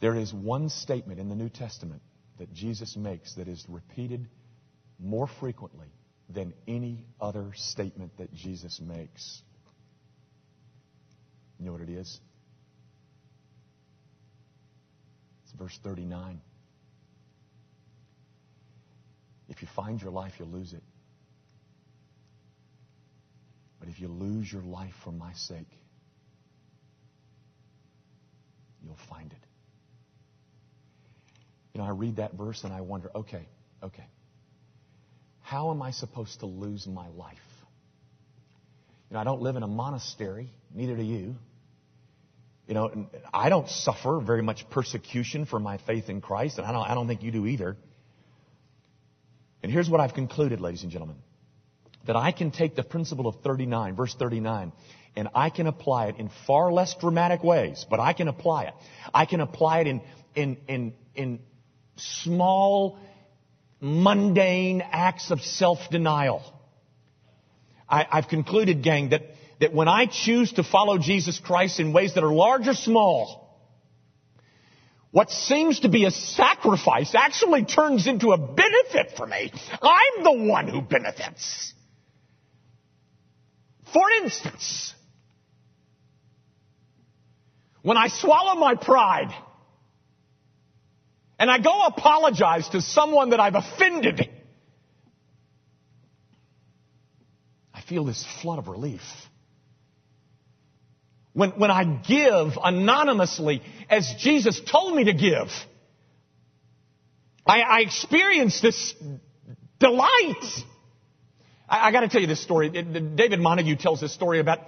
There 0.00 0.14
is 0.14 0.32
one 0.32 0.68
statement 0.68 1.20
in 1.20 1.28
the 1.28 1.34
New 1.34 1.48
Testament 1.48 2.02
that 2.38 2.52
Jesus 2.52 2.96
makes 2.96 3.34
that 3.34 3.48
is 3.48 3.64
repeated 3.68 4.28
more 4.98 5.26
frequently 5.40 5.88
than 6.28 6.52
any 6.66 7.06
other 7.20 7.52
statement 7.54 8.16
that 8.18 8.32
Jesus 8.34 8.80
makes. 8.80 9.42
You 11.58 11.66
know 11.66 11.72
what 11.72 11.80
it 11.80 11.88
is? 11.88 12.20
It's 15.44 15.52
verse 15.52 15.78
39. 15.82 16.40
If 19.48 19.62
you 19.62 19.68
find 19.74 20.00
your 20.00 20.10
life, 20.10 20.32
you'll 20.38 20.48
lose 20.48 20.72
it. 20.72 20.82
But 23.78 23.88
if 23.88 24.00
you 24.00 24.08
lose 24.08 24.52
your 24.52 24.62
life 24.62 24.94
for 25.04 25.12
my 25.12 25.32
sake, 25.34 25.70
you'll 28.82 28.98
find 29.08 29.32
it. 29.32 29.45
You 31.76 31.82
know, 31.82 31.88
I 31.88 31.90
read 31.90 32.16
that 32.16 32.32
verse 32.32 32.64
and 32.64 32.72
I 32.72 32.80
wonder, 32.80 33.10
okay, 33.14 33.46
okay. 33.82 34.06
How 35.42 35.70
am 35.72 35.82
I 35.82 35.90
supposed 35.90 36.40
to 36.40 36.46
lose 36.46 36.86
my 36.86 37.06
life? 37.08 37.36
You 39.10 39.14
know, 39.14 39.20
I 39.20 39.24
don't 39.24 39.42
live 39.42 39.56
in 39.56 39.62
a 39.62 39.66
monastery, 39.66 40.48
neither 40.74 40.96
do 40.96 41.02
you. 41.02 41.34
You 42.66 42.72
know, 42.72 43.10
I 43.30 43.50
don't 43.50 43.68
suffer 43.68 44.22
very 44.24 44.40
much 44.40 44.70
persecution 44.70 45.44
for 45.44 45.60
my 45.60 45.76
faith 45.76 46.08
in 46.08 46.22
Christ, 46.22 46.56
and 46.56 46.66
I 46.66 46.72
don't, 46.72 46.82
I 46.82 46.94
don't 46.94 47.08
think 47.08 47.22
you 47.22 47.30
do 47.30 47.44
either. 47.44 47.76
And 49.62 49.70
here's 49.70 49.90
what 49.90 50.00
I've 50.00 50.14
concluded, 50.14 50.62
ladies 50.62 50.82
and 50.82 50.90
gentlemen 50.90 51.16
that 52.06 52.16
I 52.16 52.32
can 52.32 52.52
take 52.52 52.74
the 52.74 52.84
principle 52.84 53.26
of 53.26 53.42
39, 53.42 53.96
verse 53.96 54.14
39, 54.18 54.72
and 55.14 55.28
I 55.34 55.50
can 55.50 55.66
apply 55.66 56.06
it 56.06 56.16
in 56.16 56.30
far 56.46 56.72
less 56.72 56.94
dramatic 56.98 57.44
ways, 57.44 57.84
but 57.90 58.00
I 58.00 58.14
can 58.14 58.28
apply 58.28 58.64
it. 58.64 58.74
I 59.12 59.26
can 59.26 59.40
apply 59.42 59.80
it 59.80 59.86
in, 59.88 60.00
in, 60.34 60.56
in, 60.68 60.92
in 61.14 61.40
small, 61.96 62.98
mundane 63.80 64.82
acts 64.82 65.30
of 65.30 65.40
self-denial. 65.40 66.42
I've 67.88 68.28
concluded, 68.28 68.82
gang, 68.82 69.10
that, 69.10 69.22
that 69.60 69.72
when 69.72 69.88
I 69.88 70.06
choose 70.06 70.52
to 70.54 70.64
follow 70.64 70.98
Jesus 70.98 71.38
Christ 71.38 71.78
in 71.78 71.92
ways 71.92 72.14
that 72.14 72.24
are 72.24 72.32
large 72.32 72.66
or 72.66 72.74
small, 72.74 73.46
what 75.12 75.30
seems 75.30 75.80
to 75.80 75.88
be 75.88 76.04
a 76.04 76.10
sacrifice 76.10 77.14
actually 77.14 77.64
turns 77.64 78.06
into 78.06 78.32
a 78.32 78.38
benefit 78.38 79.16
for 79.16 79.26
me. 79.26 79.52
I'm 79.80 80.24
the 80.24 80.32
one 80.32 80.68
who 80.68 80.82
benefits. 80.82 81.72
For 83.94 84.10
instance, 84.22 84.92
when 87.82 87.96
I 87.96 88.08
swallow 88.08 88.58
my 88.58 88.74
pride 88.74 89.32
and 91.38 91.50
I 91.50 91.58
go 91.58 91.86
apologize 91.86 92.68
to 92.70 92.80
someone 92.80 93.30
that 93.30 93.40
I've 93.40 93.54
offended, 93.54 94.28
I 97.74 97.80
feel 97.82 98.04
this 98.04 98.26
flood 98.42 98.58
of 98.58 98.68
relief. 98.68 99.02
When, 101.34 101.50
when 101.50 101.70
I 101.70 101.84
give 101.84 102.58
anonymously 102.62 103.62
as 103.90 104.14
Jesus 104.18 104.60
told 104.60 104.96
me 104.96 105.04
to 105.04 105.12
give, 105.12 105.48
I, 107.46 107.60
I 107.60 107.80
experience 107.80 108.62
this 108.62 108.94
delight. 109.78 110.42
I, 111.68 111.88
I 111.88 111.92
got 111.92 112.00
to 112.00 112.08
tell 112.08 112.22
you 112.22 112.26
this 112.26 112.42
story. 112.42 112.70
David 112.70 113.40
Montague 113.40 113.76
tells 113.76 114.00
this 114.00 114.14
story 114.14 114.40
about 114.40 114.60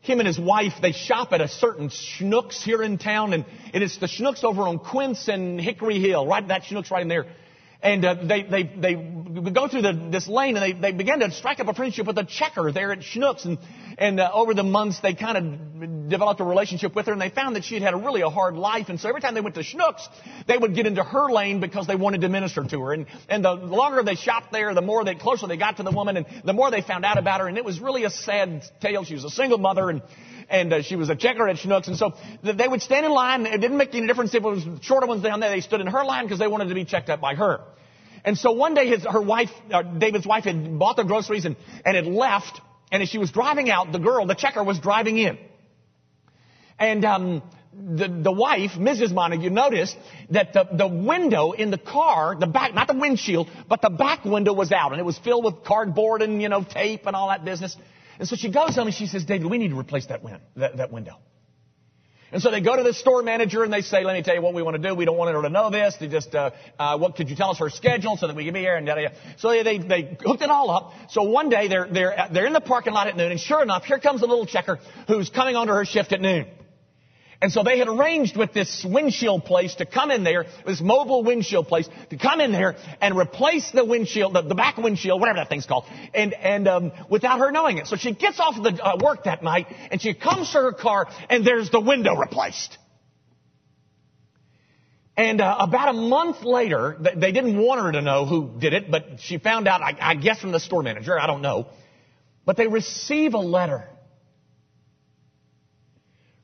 him 0.00 0.20
and 0.20 0.26
his 0.26 0.38
wife. 0.38 0.74
They 0.80 0.92
shop 0.92 1.32
at 1.32 1.40
a 1.40 1.48
certain 1.48 1.88
Schnucks 1.88 2.62
here 2.62 2.82
in 2.82 2.98
town, 2.98 3.32
and, 3.32 3.44
it's 3.72 3.98
the 3.98 4.06
Schnucks 4.06 4.44
over 4.44 4.62
on 4.62 4.78
Quince 4.78 5.28
and 5.28 5.60
Hickory 5.60 6.00
Hill, 6.00 6.26
right? 6.26 6.46
That 6.46 6.62
Schnucks 6.62 6.90
right 6.90 7.02
in 7.02 7.08
there. 7.08 7.26
And 7.82 8.04
uh, 8.04 8.14
they, 8.14 8.42
they, 8.42 8.62
they 8.62 8.94
go 9.52 9.68
through 9.68 9.82
the, 9.82 10.08
this 10.10 10.26
lane 10.28 10.56
and 10.56 10.62
they, 10.62 10.72
they 10.72 10.92
begin 10.92 11.20
to 11.20 11.30
strike 11.30 11.60
up 11.60 11.68
a 11.68 11.74
friendship 11.74 12.06
with 12.06 12.18
a 12.18 12.24
checker 12.24 12.72
there 12.72 12.92
at 12.92 13.00
Schnucks. 13.00 13.44
And, 13.44 13.58
and 13.98 14.18
uh, 14.18 14.30
over 14.32 14.54
the 14.54 14.62
months, 14.62 15.00
they 15.00 15.14
kind 15.14 15.36
of 15.36 16.08
developed 16.08 16.40
a 16.40 16.44
relationship 16.44 16.94
with 16.94 17.06
her 17.06 17.12
and 17.12 17.20
they 17.20 17.28
found 17.28 17.56
that 17.56 17.64
she 17.64 17.74
had 17.74 17.82
had 17.82 17.94
a 17.94 17.98
really 17.98 18.22
a 18.22 18.30
hard 18.30 18.54
life. 18.54 18.88
And 18.88 18.98
so 18.98 19.08
every 19.08 19.20
time 19.20 19.34
they 19.34 19.40
went 19.40 19.56
to 19.56 19.62
Schnucks, 19.62 20.06
they 20.46 20.56
would 20.56 20.74
get 20.74 20.86
into 20.86 21.04
her 21.04 21.30
lane 21.30 21.60
because 21.60 21.86
they 21.86 21.96
wanted 21.96 22.22
to 22.22 22.28
minister 22.28 22.64
to 22.64 22.80
her. 22.80 22.92
And, 22.92 23.06
and 23.28 23.44
the 23.44 23.52
longer 23.52 24.02
they 24.02 24.14
shopped 24.14 24.52
there, 24.52 24.72
the 24.74 24.82
more 24.82 25.04
they, 25.04 25.14
closer 25.14 25.46
they 25.46 25.56
got 25.56 25.76
to 25.76 25.82
the 25.82 25.92
woman 25.92 26.16
and 26.16 26.26
the 26.44 26.52
more 26.52 26.70
they 26.70 26.82
found 26.82 27.04
out 27.04 27.18
about 27.18 27.40
her. 27.40 27.48
And 27.48 27.58
it 27.58 27.64
was 27.64 27.80
really 27.80 28.04
a 28.04 28.10
sad 28.10 28.64
tale. 28.80 29.04
She 29.04 29.14
was 29.14 29.24
a 29.24 29.30
single 29.30 29.58
mother 29.58 29.90
and, 29.90 30.02
and 30.48 30.72
uh, 30.72 30.82
she 30.82 30.96
was 30.96 31.08
a 31.08 31.16
checker 31.16 31.48
at 31.48 31.56
Schnucks. 31.56 31.88
And 31.88 31.96
so 31.96 32.14
they 32.42 32.68
would 32.68 32.82
stand 32.82 33.06
in 33.06 33.12
line. 33.12 33.46
It 33.46 33.60
didn't 33.60 33.76
make 33.76 33.94
any 33.94 34.06
difference 34.06 34.34
if 34.34 34.44
it 34.44 34.48
was 34.48 34.64
shorter 34.82 35.06
ones 35.06 35.22
down 35.22 35.40
there. 35.40 35.50
They 35.50 35.60
stood 35.60 35.80
in 35.80 35.86
her 35.88 36.04
line 36.04 36.24
because 36.24 36.38
they 36.38 36.46
wanted 36.46 36.68
to 36.68 36.74
be 36.74 36.84
checked 36.84 37.10
up 37.10 37.20
by 37.20 37.34
her. 37.34 37.60
And 38.24 38.36
so 38.36 38.52
one 38.52 38.74
day 38.74 38.88
his, 38.88 39.04
her 39.04 39.20
wife, 39.20 39.50
uh, 39.72 39.82
David's 39.82 40.26
wife 40.26 40.44
had 40.44 40.78
bought 40.78 40.96
the 40.96 41.04
groceries 41.04 41.44
and, 41.44 41.56
and 41.84 41.96
had 41.96 42.06
left. 42.06 42.60
And 42.90 43.02
as 43.02 43.08
she 43.08 43.18
was 43.18 43.30
driving 43.30 43.70
out, 43.70 43.92
the 43.92 43.98
girl, 43.98 44.26
the 44.26 44.34
checker, 44.34 44.62
was 44.64 44.78
driving 44.78 45.18
in. 45.18 45.38
And 46.78 47.04
um, 47.04 47.42
the, 47.72 48.08
the 48.08 48.32
wife, 48.32 48.72
Mrs. 48.72 49.12
Montague, 49.12 49.50
noticed 49.50 49.96
that 50.30 50.52
the, 50.52 50.66
the 50.72 50.88
window 50.88 51.52
in 51.52 51.70
the 51.70 51.78
car, 51.78 52.36
the 52.38 52.46
back, 52.46 52.74
not 52.74 52.88
the 52.88 52.98
windshield, 52.98 53.48
but 53.68 53.80
the 53.80 53.90
back 53.90 54.24
window 54.24 54.52
was 54.52 54.72
out. 54.72 54.92
And 54.92 55.00
it 55.00 55.04
was 55.04 55.18
filled 55.18 55.44
with 55.44 55.64
cardboard 55.64 56.22
and, 56.22 56.42
you 56.42 56.48
know, 56.48 56.64
tape 56.64 57.06
and 57.06 57.14
all 57.14 57.28
that 57.28 57.44
business. 57.44 57.76
And 58.18 58.28
so 58.28 58.36
she 58.36 58.50
goes 58.50 58.74
home 58.74 58.86
and 58.86 58.94
she 58.94 59.06
says, 59.06 59.24
David, 59.24 59.50
we 59.50 59.58
need 59.58 59.68
to 59.68 59.78
replace 59.78 60.06
that, 60.06 60.22
win- 60.22 60.40
that, 60.56 60.76
that 60.78 60.92
window. 60.92 61.16
And 62.32 62.42
so 62.42 62.50
they 62.50 62.60
go 62.60 62.76
to 62.76 62.82
the 62.82 62.92
store 62.92 63.22
manager 63.22 63.62
and 63.62 63.72
they 63.72 63.82
say, 63.82 64.02
let 64.02 64.14
me 64.14 64.22
tell 64.22 64.34
you 64.34 64.42
what 64.42 64.52
we 64.52 64.60
want 64.60 64.80
to 64.80 64.88
do. 64.88 64.94
We 64.94 65.04
don't 65.04 65.16
want 65.16 65.34
her 65.34 65.42
to 65.42 65.48
know 65.48 65.70
this. 65.70 65.96
They 66.00 66.08
just, 66.08 66.34
uh, 66.34 66.50
uh, 66.78 66.98
what 66.98 67.14
could 67.14 67.30
you 67.30 67.36
tell 67.36 67.50
us 67.50 67.58
her 67.58 67.70
schedule 67.70 68.16
so 68.16 68.26
that 68.26 68.34
we 68.34 68.44
can 68.44 68.52
be 68.52 68.60
here 68.60 68.76
and 68.76 68.84
da, 68.84 68.96
da, 68.96 69.08
da. 69.08 69.14
So 69.38 69.50
they, 69.50 69.62
they, 69.62 69.78
they 69.78 70.18
hooked 70.20 70.42
it 70.42 70.50
all 70.50 70.70
up. 70.70 70.92
So 71.10 71.22
one 71.22 71.50
day 71.50 71.68
they're, 71.68 71.86
they're, 71.90 72.28
they're 72.32 72.46
in 72.46 72.52
the 72.52 72.60
parking 72.60 72.92
lot 72.92 73.06
at 73.06 73.16
noon 73.16 73.30
and 73.30 73.40
sure 73.40 73.62
enough, 73.62 73.84
here 73.84 74.00
comes 74.00 74.22
a 74.22 74.26
little 74.26 74.44
checker 74.44 74.80
who's 75.06 75.30
coming 75.30 75.54
onto 75.54 75.72
her 75.72 75.84
shift 75.84 76.12
at 76.12 76.20
noon. 76.20 76.46
And 77.40 77.52
so 77.52 77.62
they 77.62 77.78
had 77.78 77.88
arranged 77.88 78.36
with 78.36 78.54
this 78.54 78.84
windshield 78.84 79.44
place 79.44 79.74
to 79.76 79.86
come 79.86 80.10
in 80.10 80.24
there, 80.24 80.46
this 80.64 80.80
mobile 80.80 81.22
windshield 81.22 81.68
place, 81.68 81.88
to 82.10 82.16
come 82.16 82.40
in 82.40 82.50
there 82.50 82.76
and 83.00 83.16
replace 83.16 83.70
the 83.72 83.84
windshield, 83.84 84.32
the, 84.34 84.42
the 84.42 84.54
back 84.54 84.78
windshield, 84.78 85.20
whatever 85.20 85.38
that 85.38 85.50
thing's 85.50 85.66
called, 85.66 85.84
and, 86.14 86.32
and 86.32 86.66
um, 86.66 86.92
without 87.10 87.38
her 87.38 87.50
knowing 87.50 87.76
it. 87.76 87.88
So 87.88 87.96
she 87.96 88.14
gets 88.14 88.40
off 88.40 88.56
of 88.56 88.64
the 88.64 88.82
uh, 88.82 88.96
work 89.02 89.24
that 89.24 89.42
night 89.42 89.66
and 89.90 90.00
she 90.00 90.14
comes 90.14 90.50
to 90.52 90.58
her 90.58 90.72
car 90.72 91.08
and 91.28 91.46
there's 91.46 91.70
the 91.70 91.80
window 91.80 92.16
replaced. 92.16 92.78
And 95.14 95.40
uh, 95.40 95.56
about 95.60 95.90
a 95.90 95.98
month 95.98 96.42
later, 96.42 96.96
they 97.00 97.32
didn't 97.32 97.58
want 97.58 97.80
her 97.80 97.92
to 97.92 98.02
know 98.02 98.26
who 98.26 98.58
did 98.58 98.74
it, 98.74 98.90
but 98.90 99.20
she 99.20 99.38
found 99.38 99.66
out, 99.66 99.80
I, 99.80 99.96
I 99.98 100.14
guess 100.14 100.40
from 100.40 100.52
the 100.52 100.60
store 100.60 100.82
manager, 100.82 101.18
I 101.18 101.26
don't 101.26 101.40
know. 101.40 101.68
But 102.44 102.56
they 102.56 102.66
receive 102.66 103.34
a 103.34 103.38
letter 103.38 103.88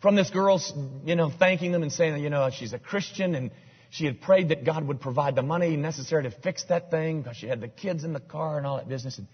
from 0.03 0.17
this 0.17 0.31
girl, 0.31 0.61
you 1.05 1.15
know, 1.15 1.31
thanking 1.31 1.71
them 1.71 1.83
and 1.83 1.93
saying, 1.93 2.23
you 2.23 2.29
know, 2.29 2.51
she's 2.51 2.73
a 2.73 2.79
Christian 2.79 3.37
and 3.37 3.53
she 3.91 4.05
had 4.05 4.21
prayed 4.21 4.49
that 4.49 4.65
God 4.65 4.87
would 4.89 5.01
provide 5.01 5.37
the 5.37 5.43
money 5.43 5.77
necessary 5.77 6.25
to 6.25 6.31
fix 6.31 6.65
that 6.65 6.91
thing 6.91 7.23
because 7.23 7.37
she 7.37 7.47
had 7.47 7.61
the 7.61 7.69
kids 7.69 8.03
in 8.03 8.13
the 8.13 8.21
car 8.21 8.59
and 8.59 8.67
all 8.67 8.79
that 8.79 8.89
business. 8.89 9.19
And 9.19 9.29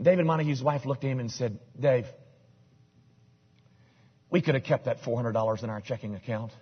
David 0.00 0.26
Montague's 0.26 0.62
wife 0.62 0.86
looked 0.86 1.02
at 1.02 1.10
him 1.10 1.18
and 1.18 1.30
said, 1.30 1.58
Dave, 1.78 2.06
we 4.30 4.40
could 4.40 4.54
have 4.54 4.64
kept 4.64 4.84
that 4.84 5.02
$400 5.02 5.64
in 5.64 5.70
our 5.70 5.80
checking 5.80 6.14
account. 6.14 6.52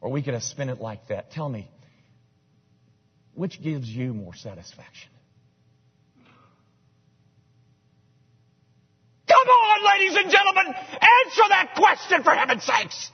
Or 0.00 0.10
we 0.10 0.22
could 0.22 0.34
have 0.34 0.42
spent 0.44 0.70
it 0.70 0.80
like 0.80 1.08
that. 1.08 1.32
Tell 1.32 1.48
me, 1.48 1.68
which 3.34 3.60
gives 3.60 3.88
you 3.88 4.14
more 4.14 4.34
satisfaction? 4.34 5.10
Come 9.26 9.48
on, 9.48 9.84
ladies 10.02 10.16
and 10.16 10.30
gentlemen, 10.30 10.66
answer 10.66 11.42
that 11.48 11.72
question 11.76 12.22
for 12.22 12.30
heaven's 12.30 12.64
sakes. 12.64 13.10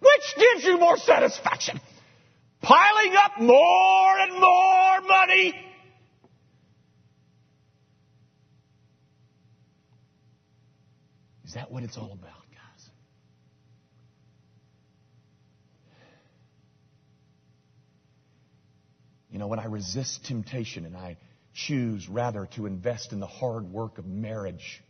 Which 0.00 0.36
gives 0.36 0.64
you 0.64 0.78
more 0.78 0.96
satisfaction? 0.96 1.80
Piling 2.60 3.14
up 3.16 3.40
more 3.40 4.18
and 4.18 4.32
more 4.34 5.00
money? 5.08 5.54
Is 11.44 11.54
that 11.54 11.70
what 11.70 11.82
it's 11.82 11.96
all 11.96 12.12
about, 12.12 12.42
guys? 12.50 12.90
You 19.30 19.38
know, 19.38 19.48
when 19.48 19.58
I 19.58 19.66
resist 19.66 20.24
temptation 20.24 20.86
and 20.86 20.96
I 20.96 21.16
choose 21.54 22.08
rather 22.08 22.46
to 22.56 22.66
invest 22.66 23.12
in 23.12 23.20
the 23.20 23.26
hard 23.26 23.64
work 23.64 23.98
of 23.98 24.06
marriage. 24.06 24.82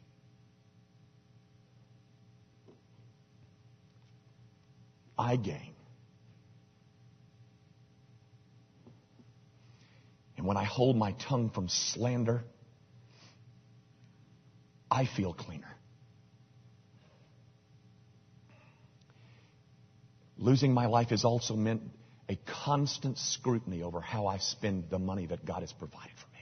I 5.19 5.37
gain. 5.37 5.75
And 10.37 10.47
when 10.47 10.57
I 10.57 10.65
hold 10.65 10.97
my 10.97 11.13
tongue 11.13 11.51
from 11.51 11.69
slander, 11.69 12.43
I 14.91 15.07
feel 15.07 15.33
cleaner. 15.33 15.77
Losing 20.37 20.75
my 20.75 20.87
life 20.87 21.11
has 21.11 21.25
also 21.25 21.55
meant 21.55 21.83
a 22.29 22.37
constant 22.65 23.19
scrutiny 23.19 23.83
over 23.83 24.01
how 24.01 24.27
I 24.27 24.39
spend 24.39 24.91
the 24.91 24.99
money 24.99 25.27
that 25.27 25.45
God 25.45 25.61
has 25.61 25.73
provided 25.73 26.11
for 26.17 26.27
me. 26.33 26.41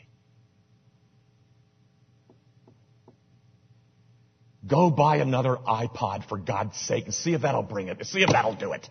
Go 4.67 4.91
buy 4.91 5.17
another 5.17 5.57
iPod 5.57 6.29
for 6.29 6.37
God's 6.37 6.77
sake 6.77 7.07
and 7.07 7.15
see 7.15 7.33
if 7.33 7.43
that'll 7.43 7.63
bring 7.63 7.89
it. 7.89 8.05
See 8.07 8.23
if 8.23 8.29
that'll 8.31 8.57
do 8.57 8.73
it. 8.73 8.87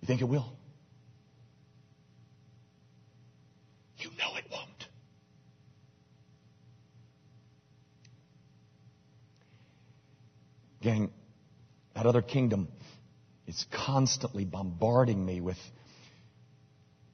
You 0.00 0.06
think 0.06 0.20
it 0.20 0.28
will? 0.28 0.52
You 3.98 4.10
know 4.10 4.36
it 4.36 4.44
won't. 4.50 4.86
Gang, 10.82 11.10
that 11.94 12.06
other 12.06 12.22
kingdom 12.22 12.68
is 13.46 13.64
constantly 13.70 14.44
bombarding 14.44 15.24
me 15.24 15.40
with, 15.40 15.58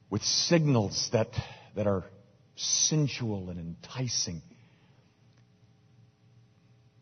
with 0.09 0.23
signals 0.23 1.11
that, 1.13 1.29
that 1.77 1.87
are 1.87 2.05
sensual 2.57 3.51
and 3.51 3.59
enticing. 3.59 4.43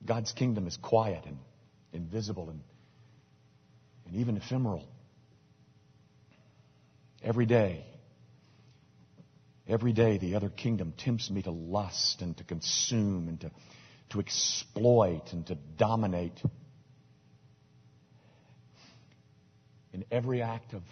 God's 0.05 0.33
kingdom 0.33 0.67
is 0.67 0.77
quiet 0.77 1.25
and 1.27 1.39
invisible 1.93 2.51
and, 2.51 2.61
and 4.07 4.17
even 4.17 4.37
ephemeral. 4.37 4.89
Every 7.23 7.47
day, 7.47 7.85
every 9.69 9.93
day, 9.93 10.19
the 10.19 10.35
other 10.35 10.49
kingdom 10.49 10.93
tempts 10.97 11.31
me 11.31 11.43
to 11.43 11.53
lust 11.53 12.21
and 12.21 12.37
to 12.39 12.45
consume 12.45 13.29
and 13.29 13.41
to, 13.43 13.51
to 14.11 14.19
exploit 14.19 15.33
and 15.33 15.47
to 15.47 15.55
dominate. 15.55 16.41
In 19.93 20.05
every 20.11 20.43
act 20.43 20.73
of 20.73 20.83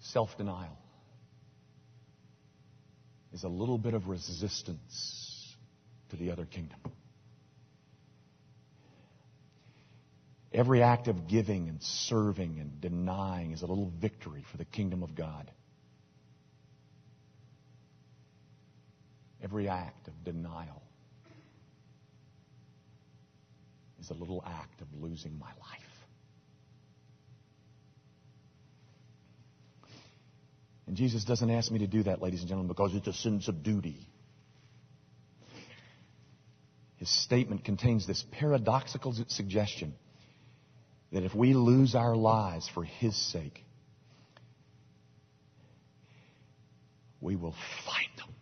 self 0.00 0.36
denial 0.38 0.76
is 3.32 3.44
a 3.44 3.48
little 3.48 3.78
bit 3.78 3.94
of 3.94 4.08
resistance 4.08 5.54
to 6.10 6.16
the 6.16 6.32
other 6.32 6.46
kingdom. 6.46 6.78
Every 10.58 10.82
act 10.82 11.06
of 11.06 11.28
giving 11.28 11.68
and 11.68 11.80
serving 11.80 12.58
and 12.58 12.80
denying 12.80 13.52
is 13.52 13.62
a 13.62 13.66
little 13.66 13.92
victory 14.00 14.44
for 14.50 14.56
the 14.56 14.64
kingdom 14.64 15.04
of 15.04 15.14
God. 15.14 15.48
Every 19.40 19.68
act 19.68 20.08
of 20.08 20.24
denial 20.24 20.82
is 24.00 24.10
a 24.10 24.14
little 24.14 24.42
act 24.44 24.80
of 24.80 24.88
losing 25.00 25.38
my 25.38 25.46
life. 25.46 25.78
And 30.88 30.96
Jesus 30.96 31.24
doesn't 31.24 31.50
ask 31.50 31.70
me 31.70 31.78
to 31.78 31.86
do 31.86 32.02
that, 32.02 32.20
ladies 32.20 32.40
and 32.40 32.48
gentlemen, 32.48 32.66
because 32.66 32.96
it's 32.96 33.06
a 33.06 33.12
sense 33.12 33.46
of 33.46 33.62
duty. 33.62 34.08
His 36.96 37.08
statement 37.08 37.64
contains 37.64 38.08
this 38.08 38.24
paradoxical 38.32 39.14
suggestion 39.28 39.94
that 41.12 41.24
if 41.24 41.34
we 41.34 41.54
lose 41.54 41.94
our 41.94 42.14
lives 42.14 42.68
for 42.68 42.84
His 42.84 43.16
sake, 43.16 43.64
we 47.20 47.36
will 47.36 47.54
find 47.86 48.10
them 48.16 48.34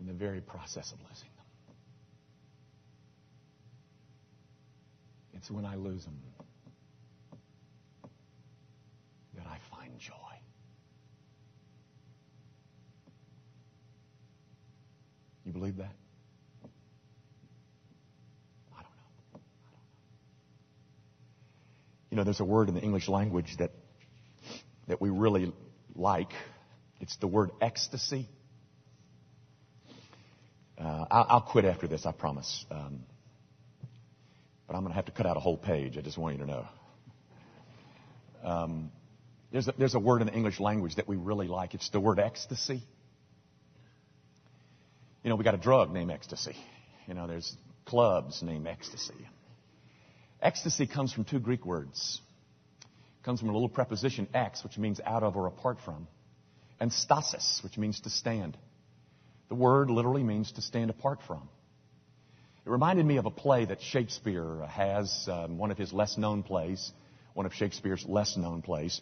in 0.00 0.06
the 0.06 0.12
very 0.12 0.40
process 0.40 0.92
of 0.92 0.98
losing 1.00 1.28
them. 1.36 1.44
It's 5.34 5.50
when 5.50 5.64
I 5.64 5.76
lose 5.76 6.04
them 6.04 6.18
that 9.36 9.46
I 9.46 9.58
find 9.70 9.98
joy. 9.98 10.12
You 15.44 15.52
believe 15.52 15.76
that? 15.76 15.94
You 22.16 22.20
know, 22.20 22.24
there's 22.24 22.40
a 22.40 22.46
word 22.46 22.70
in 22.70 22.74
the 22.74 22.80
English 22.80 23.10
language 23.10 23.58
that, 23.58 23.72
that 24.88 25.02
we 25.02 25.10
really 25.10 25.52
like. 25.94 26.30
It's 26.98 27.14
the 27.18 27.26
word 27.26 27.50
ecstasy. 27.60 28.26
Uh, 30.78 31.04
I'll, 31.10 31.26
I'll, 31.28 31.40
quit 31.42 31.66
after 31.66 31.86
this, 31.86 32.06
I 32.06 32.12
promise. 32.12 32.64
Um, 32.70 33.00
but 34.66 34.76
I'm 34.76 34.80
going 34.80 34.92
to 34.92 34.96
have 34.96 35.04
to 35.04 35.12
cut 35.12 35.26
out 35.26 35.36
a 35.36 35.40
whole 35.40 35.58
page. 35.58 35.98
I 35.98 36.00
just 36.00 36.16
want 36.16 36.38
you 36.38 36.46
to 36.46 36.50
know. 36.50 36.66
Um, 38.42 38.92
there's, 39.52 39.68
a, 39.68 39.74
there's 39.76 39.94
a 39.94 40.00
word 40.00 40.22
in 40.22 40.28
the 40.28 40.32
English 40.32 40.58
language 40.58 40.94
that 40.94 41.06
we 41.06 41.16
really 41.16 41.48
like. 41.48 41.74
It's 41.74 41.90
the 41.90 42.00
word 42.00 42.18
ecstasy. 42.18 42.82
You 45.22 45.28
know, 45.28 45.36
we 45.36 45.44
got 45.44 45.52
a 45.54 45.58
drug 45.58 45.92
named 45.92 46.12
ecstasy. 46.12 46.56
You 47.08 47.12
know, 47.12 47.26
there's 47.26 47.54
clubs 47.84 48.42
named 48.42 48.66
ecstasy. 48.66 49.28
Ecstasy 50.42 50.86
comes 50.86 51.12
from 51.12 51.24
two 51.24 51.38
Greek 51.38 51.64
words. 51.64 52.20
It 52.80 53.24
comes 53.24 53.40
from 53.40 53.48
a 53.48 53.52
little 53.52 53.68
preposition, 53.68 54.28
ex, 54.34 54.62
which 54.62 54.78
means 54.78 55.00
out 55.04 55.22
of 55.22 55.36
or 55.36 55.46
apart 55.46 55.78
from. 55.84 56.06
and 56.80 56.92
stasis, 56.92 57.60
which 57.62 57.78
means 57.78 58.00
to 58.00 58.10
stand. 58.10 58.56
The 59.48 59.54
word 59.54 59.90
literally 59.90 60.22
means 60.22 60.52
to 60.52 60.62
stand 60.62 60.90
apart 60.90 61.20
from. 61.26 61.48
It 62.64 62.70
reminded 62.70 63.06
me 63.06 63.16
of 63.18 63.26
a 63.26 63.30
play 63.30 63.64
that 63.64 63.80
Shakespeare 63.80 64.66
has, 64.68 65.28
um, 65.30 65.56
one 65.56 65.70
of 65.70 65.78
his 65.78 65.92
less 65.92 66.18
known 66.18 66.42
plays, 66.42 66.92
one 67.34 67.46
of 67.46 67.54
Shakespeare's 67.54 68.04
less 68.06 68.36
known 68.36 68.62
plays. 68.62 69.00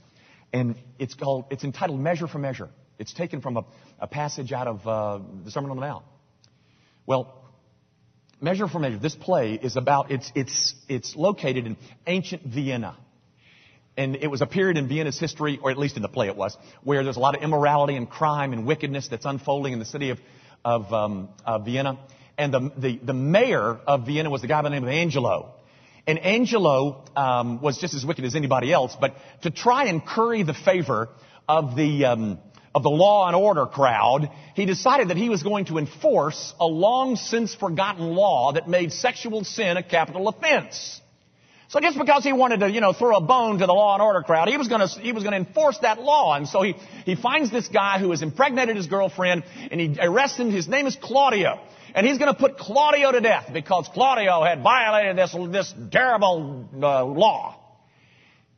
And 0.52 0.76
it's 0.98 1.14
called, 1.14 1.46
it's 1.50 1.64
entitled 1.64 1.98
Measure 1.98 2.28
for 2.28 2.38
Measure. 2.38 2.68
It's 2.98 3.12
taken 3.12 3.40
from 3.40 3.56
a, 3.56 3.64
a 3.98 4.06
passage 4.06 4.52
out 4.52 4.68
of 4.68 4.86
uh, 4.86 5.20
the 5.44 5.50
Sermon 5.50 5.70
on 5.70 5.76
the 5.76 5.80
Mount. 5.80 6.04
Well, 7.06 7.43
Measure 8.44 8.68
for 8.68 8.78
Measure, 8.78 8.98
this 8.98 9.14
play 9.14 9.54
is 9.54 9.74
about, 9.76 10.10
it's, 10.10 10.30
it's, 10.34 10.74
it's 10.86 11.16
located 11.16 11.66
in 11.66 11.78
ancient 12.06 12.42
Vienna. 12.42 12.94
And 13.96 14.16
it 14.16 14.26
was 14.26 14.42
a 14.42 14.46
period 14.46 14.76
in 14.76 14.86
Vienna's 14.86 15.18
history, 15.18 15.58
or 15.62 15.70
at 15.70 15.78
least 15.78 15.96
in 15.96 16.02
the 16.02 16.08
play 16.08 16.26
it 16.26 16.36
was, 16.36 16.54
where 16.82 17.02
there's 17.02 17.16
a 17.16 17.20
lot 17.20 17.34
of 17.34 17.42
immorality 17.42 17.96
and 17.96 18.08
crime 18.08 18.52
and 18.52 18.66
wickedness 18.66 19.08
that's 19.08 19.24
unfolding 19.24 19.72
in 19.72 19.78
the 19.78 19.86
city 19.86 20.10
of, 20.10 20.18
of, 20.62 20.92
um, 20.92 21.30
of 21.46 21.64
Vienna. 21.64 21.98
And 22.36 22.52
the, 22.52 22.70
the, 22.76 23.00
the, 23.02 23.14
mayor 23.14 23.80
of 23.86 24.04
Vienna 24.04 24.28
was 24.28 24.42
the 24.42 24.48
guy 24.48 24.60
by 24.60 24.68
the 24.68 24.74
name 24.74 24.82
of 24.82 24.90
Angelo. 24.90 25.54
And 26.06 26.18
Angelo 26.18 27.06
um, 27.16 27.62
was 27.62 27.78
just 27.78 27.94
as 27.94 28.04
wicked 28.04 28.26
as 28.26 28.34
anybody 28.34 28.70
else, 28.74 28.94
but 29.00 29.14
to 29.44 29.50
try 29.50 29.86
and 29.86 30.04
curry 30.04 30.42
the 30.42 30.52
favor 30.52 31.08
of 31.48 31.76
the, 31.76 32.04
um, 32.04 32.38
of 32.74 32.82
the 32.82 32.90
law 32.90 33.26
and 33.28 33.36
order 33.36 33.66
crowd, 33.66 34.30
he 34.54 34.66
decided 34.66 35.08
that 35.08 35.16
he 35.16 35.28
was 35.28 35.42
going 35.42 35.66
to 35.66 35.78
enforce 35.78 36.54
a 36.58 36.66
long 36.66 37.16
since 37.16 37.54
forgotten 37.54 38.14
law 38.14 38.52
that 38.52 38.68
made 38.68 38.92
sexual 38.92 39.44
sin 39.44 39.76
a 39.76 39.82
capital 39.82 40.28
offense. 40.28 41.00
So 41.68 41.80
just 41.80 41.98
because 41.98 42.22
he 42.22 42.32
wanted 42.32 42.60
to, 42.60 42.70
you 42.70 42.80
know, 42.80 42.92
throw 42.92 43.16
a 43.16 43.20
bone 43.20 43.58
to 43.58 43.66
the 43.66 43.72
law 43.72 43.94
and 43.94 44.02
order 44.02 44.22
crowd, 44.22 44.48
he 44.48 44.56
was 44.56 44.68
to, 44.68 45.00
he 45.00 45.12
was 45.12 45.24
going 45.24 45.32
to 45.32 45.48
enforce 45.48 45.78
that 45.78 46.00
law. 46.00 46.34
And 46.34 46.46
so 46.46 46.62
he, 46.62 46.74
he 47.04 47.14
finds 47.16 47.50
this 47.50 47.68
guy 47.68 47.98
who 47.98 48.10
has 48.10 48.22
impregnated 48.22 48.76
his 48.76 48.86
girlfriend 48.86 49.44
and 49.70 49.80
he 49.80 49.96
arrests 50.00 50.38
him. 50.38 50.50
His 50.50 50.68
name 50.68 50.86
is 50.86 50.96
Claudio. 50.96 51.60
And 51.94 52.06
he's 52.06 52.18
to 52.32 52.38
put 52.38 52.58
Claudio 52.58 53.12
to 53.12 53.20
death 53.20 53.50
because 53.52 53.88
Claudio 53.92 54.42
had 54.44 54.62
violated 54.62 55.16
this, 55.16 55.34
this 55.50 55.74
terrible 55.90 56.68
uh, 56.74 57.04
law. 57.04 57.63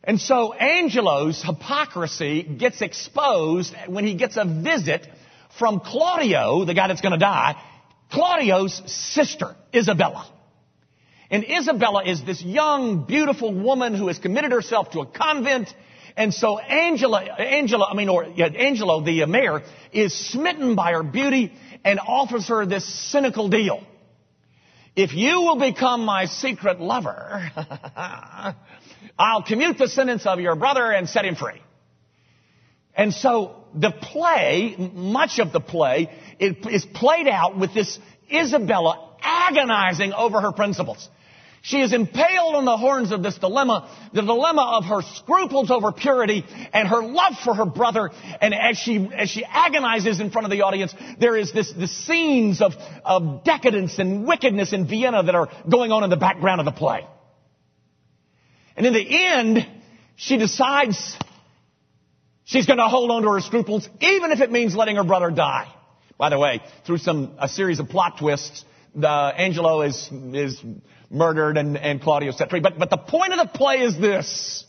And 0.07 0.21
so 0.21 0.53
Angelo's 0.53 1.43
hypocrisy 1.43 2.45
gets 2.45 2.81
exposed 2.81 3.75
when 3.89 4.07
he 4.07 4.15
gets 4.15 4.37
a 4.37 4.45
visit 4.45 5.05
from 5.59 5.81
Claudio, 5.81 6.65
the 6.65 6.75
guy 6.75 6.87
that's 6.87 7.01
going 7.01 7.13
to 7.13 7.19
die, 7.19 7.61
Claudio's 8.13 8.81
sister, 8.87 9.57
Isabella. 9.75 10.31
And 11.29 11.45
Isabella 11.45 12.05
is 12.05 12.23
this 12.23 12.41
young, 12.41 13.05
beautiful 13.05 13.53
woman 13.53 13.97
who 13.97 14.07
has 14.07 14.21
committed 14.21 14.53
herself 14.53 14.93
to 14.93 15.01
a 15.01 15.07
convent. 15.07 15.75
And 16.17 16.33
so 16.33 16.57
Angela, 16.59 17.25
Angela, 17.25 17.89
I 17.91 17.95
mean, 17.97 18.09
or 18.09 18.25
yeah, 18.37 18.47
Angelo, 18.47 19.01
the 19.01 19.25
uh, 19.25 19.27
mayor, 19.27 19.63
is 19.93 20.15
smitten 20.15 20.77
by 20.77 20.93
her 20.93 21.03
beauty 21.03 21.53
and 21.85 21.99
offers 21.99 22.47
her 22.47 22.65
this 22.65 22.85
cynical 23.11 23.49
deal. 23.49 23.85
If 24.97 25.13
you 25.13 25.43
will 25.43 25.59
become 25.59 26.07
my 26.07 26.25
secret 26.25 26.81
lover, 26.81 27.51
I'll 29.19 29.43
commute 29.43 29.77
the 29.77 29.89
sentence 29.89 30.25
of 30.25 30.41
your 30.41 30.57
brother 30.57 30.91
and 30.91 31.07
set 31.07 31.27
him 31.27 31.37
free. 31.37 31.61
And 32.97 33.13
so 33.13 33.65
the 33.75 33.91
play, 33.91 34.75
much 34.95 35.39
of 35.39 35.53
the 35.53 35.61
play, 35.61 36.11
is 36.41 36.87
played 36.95 37.29
out 37.29 37.59
with 37.59 37.75
this 37.75 37.99
Isabella 38.33 39.11
agonizing 39.21 40.15
over 40.15 40.41
her 40.41 40.53
principles. 40.53 41.07
She 41.67 41.81
is 41.81 41.93
impaled 41.93 42.55
on 42.55 42.65
the 42.65 42.77
horns 42.77 43.11
of 43.11 43.25
this 43.25 43.37
dilemma, 43.39 43.91
the 44.13 44.23
dilemma 44.23 44.79
of 44.79 44.85
her 44.85 45.03
scruples 45.17 45.69
over 45.69 45.91
purity 45.91 46.45
and 46.73 46.87
her 46.87 47.03
love 47.03 47.35
for 47.43 47.55
her 47.55 47.67
brother. 47.67 48.13
And 48.41 48.55
as 48.55 48.79
she, 48.79 49.11
as 49.13 49.31
she 49.31 49.45
agonizes 49.45 50.21
in 50.21 50.31
front 50.31 50.45
of 50.45 50.53
the 50.53 50.63
audience, 50.63 50.95
there 51.19 51.37
is 51.37 51.53
this, 51.53 51.73
the 51.73 51.89
scenes 51.89 52.63
of, 52.63 52.75
of 53.05 53.43
decadence 53.43 53.99
and 53.99 54.29
wickedness 54.29 54.73
in 54.73 54.87
Vienna 54.87 55.25
that 55.25 55.35
are 55.35 55.49
going 55.69 55.91
on 55.91 56.05
in 56.05 56.11
the 56.11 56.17
background 56.17 56.61
of 56.61 56.67
the 56.67 56.71
play. 56.71 57.05
And 58.77 58.87
in 58.87 58.93
the 58.93 59.25
end, 59.25 59.67
she 60.15 60.37
decides 60.37 61.17
she's 62.45 62.67
going 62.67 62.79
to 62.79 62.87
hold 62.87 63.11
on 63.11 63.23
to 63.23 63.33
her 63.33 63.41
scruples, 63.41 63.89
even 64.01 64.31
if 64.31 64.39
it 64.41 64.53
means 64.53 64.77
letting 64.77 64.95
her 64.95 65.05
brother 65.05 65.33
die. 65.33 65.67
By 66.17 66.31
the 66.31 66.39
way, 66.39 66.63
through 66.87 66.99
some, 66.99 67.35
a 67.41 67.49
series 67.49 67.81
of 67.81 67.89
plot 67.89 68.19
twists, 68.21 68.65
the 68.95 69.09
Angelo 69.09 69.83
is, 69.83 70.09
is 70.13 70.63
murdered 71.11 71.57
and, 71.57 71.77
and 71.77 72.01
Claudio 72.01 72.33
set 72.33 72.51
free. 72.51 72.61
But, 72.61 72.79
but 72.79 72.91
the 72.91 72.97
point 72.97 73.33
of 73.33 73.39
the 73.39 73.59
play 73.59 73.77
is 73.77 73.99
this. 73.99 74.65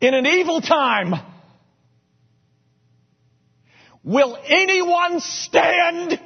In 0.00 0.14
an 0.14 0.26
evil 0.26 0.60
time, 0.60 1.14
will 4.04 4.38
anyone 4.46 5.20
stand? 5.20 6.20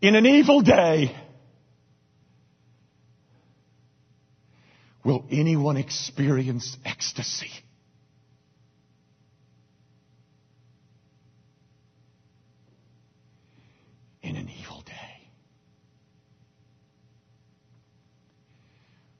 In 0.00 0.14
an 0.14 0.24
evil 0.24 0.60
day, 0.60 1.14
will 5.04 5.24
anyone 5.30 5.76
experience 5.76 6.76
ecstasy? 6.84 7.50
in 14.28 14.36
an 14.36 14.48
evil 14.60 14.82
day. 14.82 15.30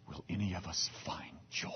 Will 0.07 0.25
any 0.29 0.55
of 0.55 0.58
us 0.69 0.91
find 1.05 1.33
joy? 1.51 1.71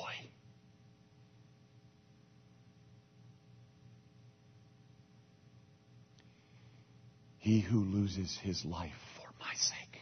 He 7.38 7.60
who 7.60 7.80
loses 7.80 8.38
his 8.42 8.64
life 8.64 8.92
for 9.16 9.28
my 9.40 9.52
sake 9.54 10.00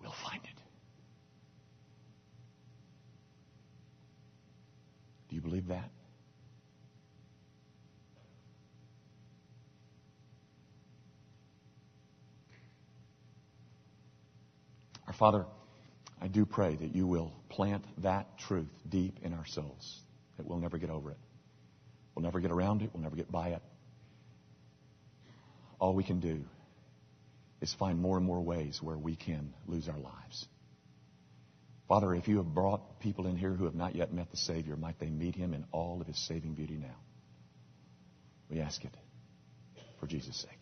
will 0.00 0.14
find 0.22 0.40
it. 0.44 0.60
Do 5.28 5.34
you 5.34 5.42
believe 5.42 5.66
that? 5.66 5.90
Our 15.06 15.12
Father, 15.12 15.46
I 16.20 16.28
do 16.28 16.46
pray 16.46 16.76
that 16.76 16.94
you 16.94 17.06
will 17.06 17.32
plant 17.48 17.84
that 17.98 18.38
truth 18.38 18.70
deep 18.88 19.18
in 19.22 19.34
our 19.34 19.46
souls, 19.46 20.00
that 20.36 20.46
we'll 20.46 20.58
never 20.58 20.78
get 20.78 20.90
over 20.90 21.10
it. 21.10 21.18
We'll 22.14 22.22
never 22.22 22.40
get 22.40 22.50
around 22.50 22.82
it. 22.82 22.90
We'll 22.92 23.02
never 23.02 23.16
get 23.16 23.30
by 23.30 23.48
it. 23.48 23.62
All 25.78 25.94
we 25.94 26.04
can 26.04 26.20
do 26.20 26.44
is 27.60 27.74
find 27.74 28.00
more 28.00 28.16
and 28.16 28.24
more 28.24 28.40
ways 28.40 28.78
where 28.80 28.96
we 28.96 29.16
can 29.16 29.52
lose 29.66 29.88
our 29.88 29.98
lives. 29.98 30.46
Father, 31.88 32.14
if 32.14 32.28
you 32.28 32.38
have 32.38 32.46
brought 32.46 33.00
people 33.00 33.26
in 33.26 33.36
here 33.36 33.52
who 33.52 33.64
have 33.64 33.74
not 33.74 33.94
yet 33.94 34.12
met 34.12 34.30
the 34.30 34.36
Savior, 34.36 34.76
might 34.76 34.98
they 34.98 35.10
meet 35.10 35.34
him 35.34 35.52
in 35.52 35.64
all 35.70 36.00
of 36.00 36.06
his 36.06 36.18
saving 36.26 36.54
beauty 36.54 36.76
now. 36.76 36.96
We 38.48 38.60
ask 38.60 38.84
it 38.84 38.96
for 40.00 40.06
Jesus' 40.06 40.36
sake. 40.36 40.53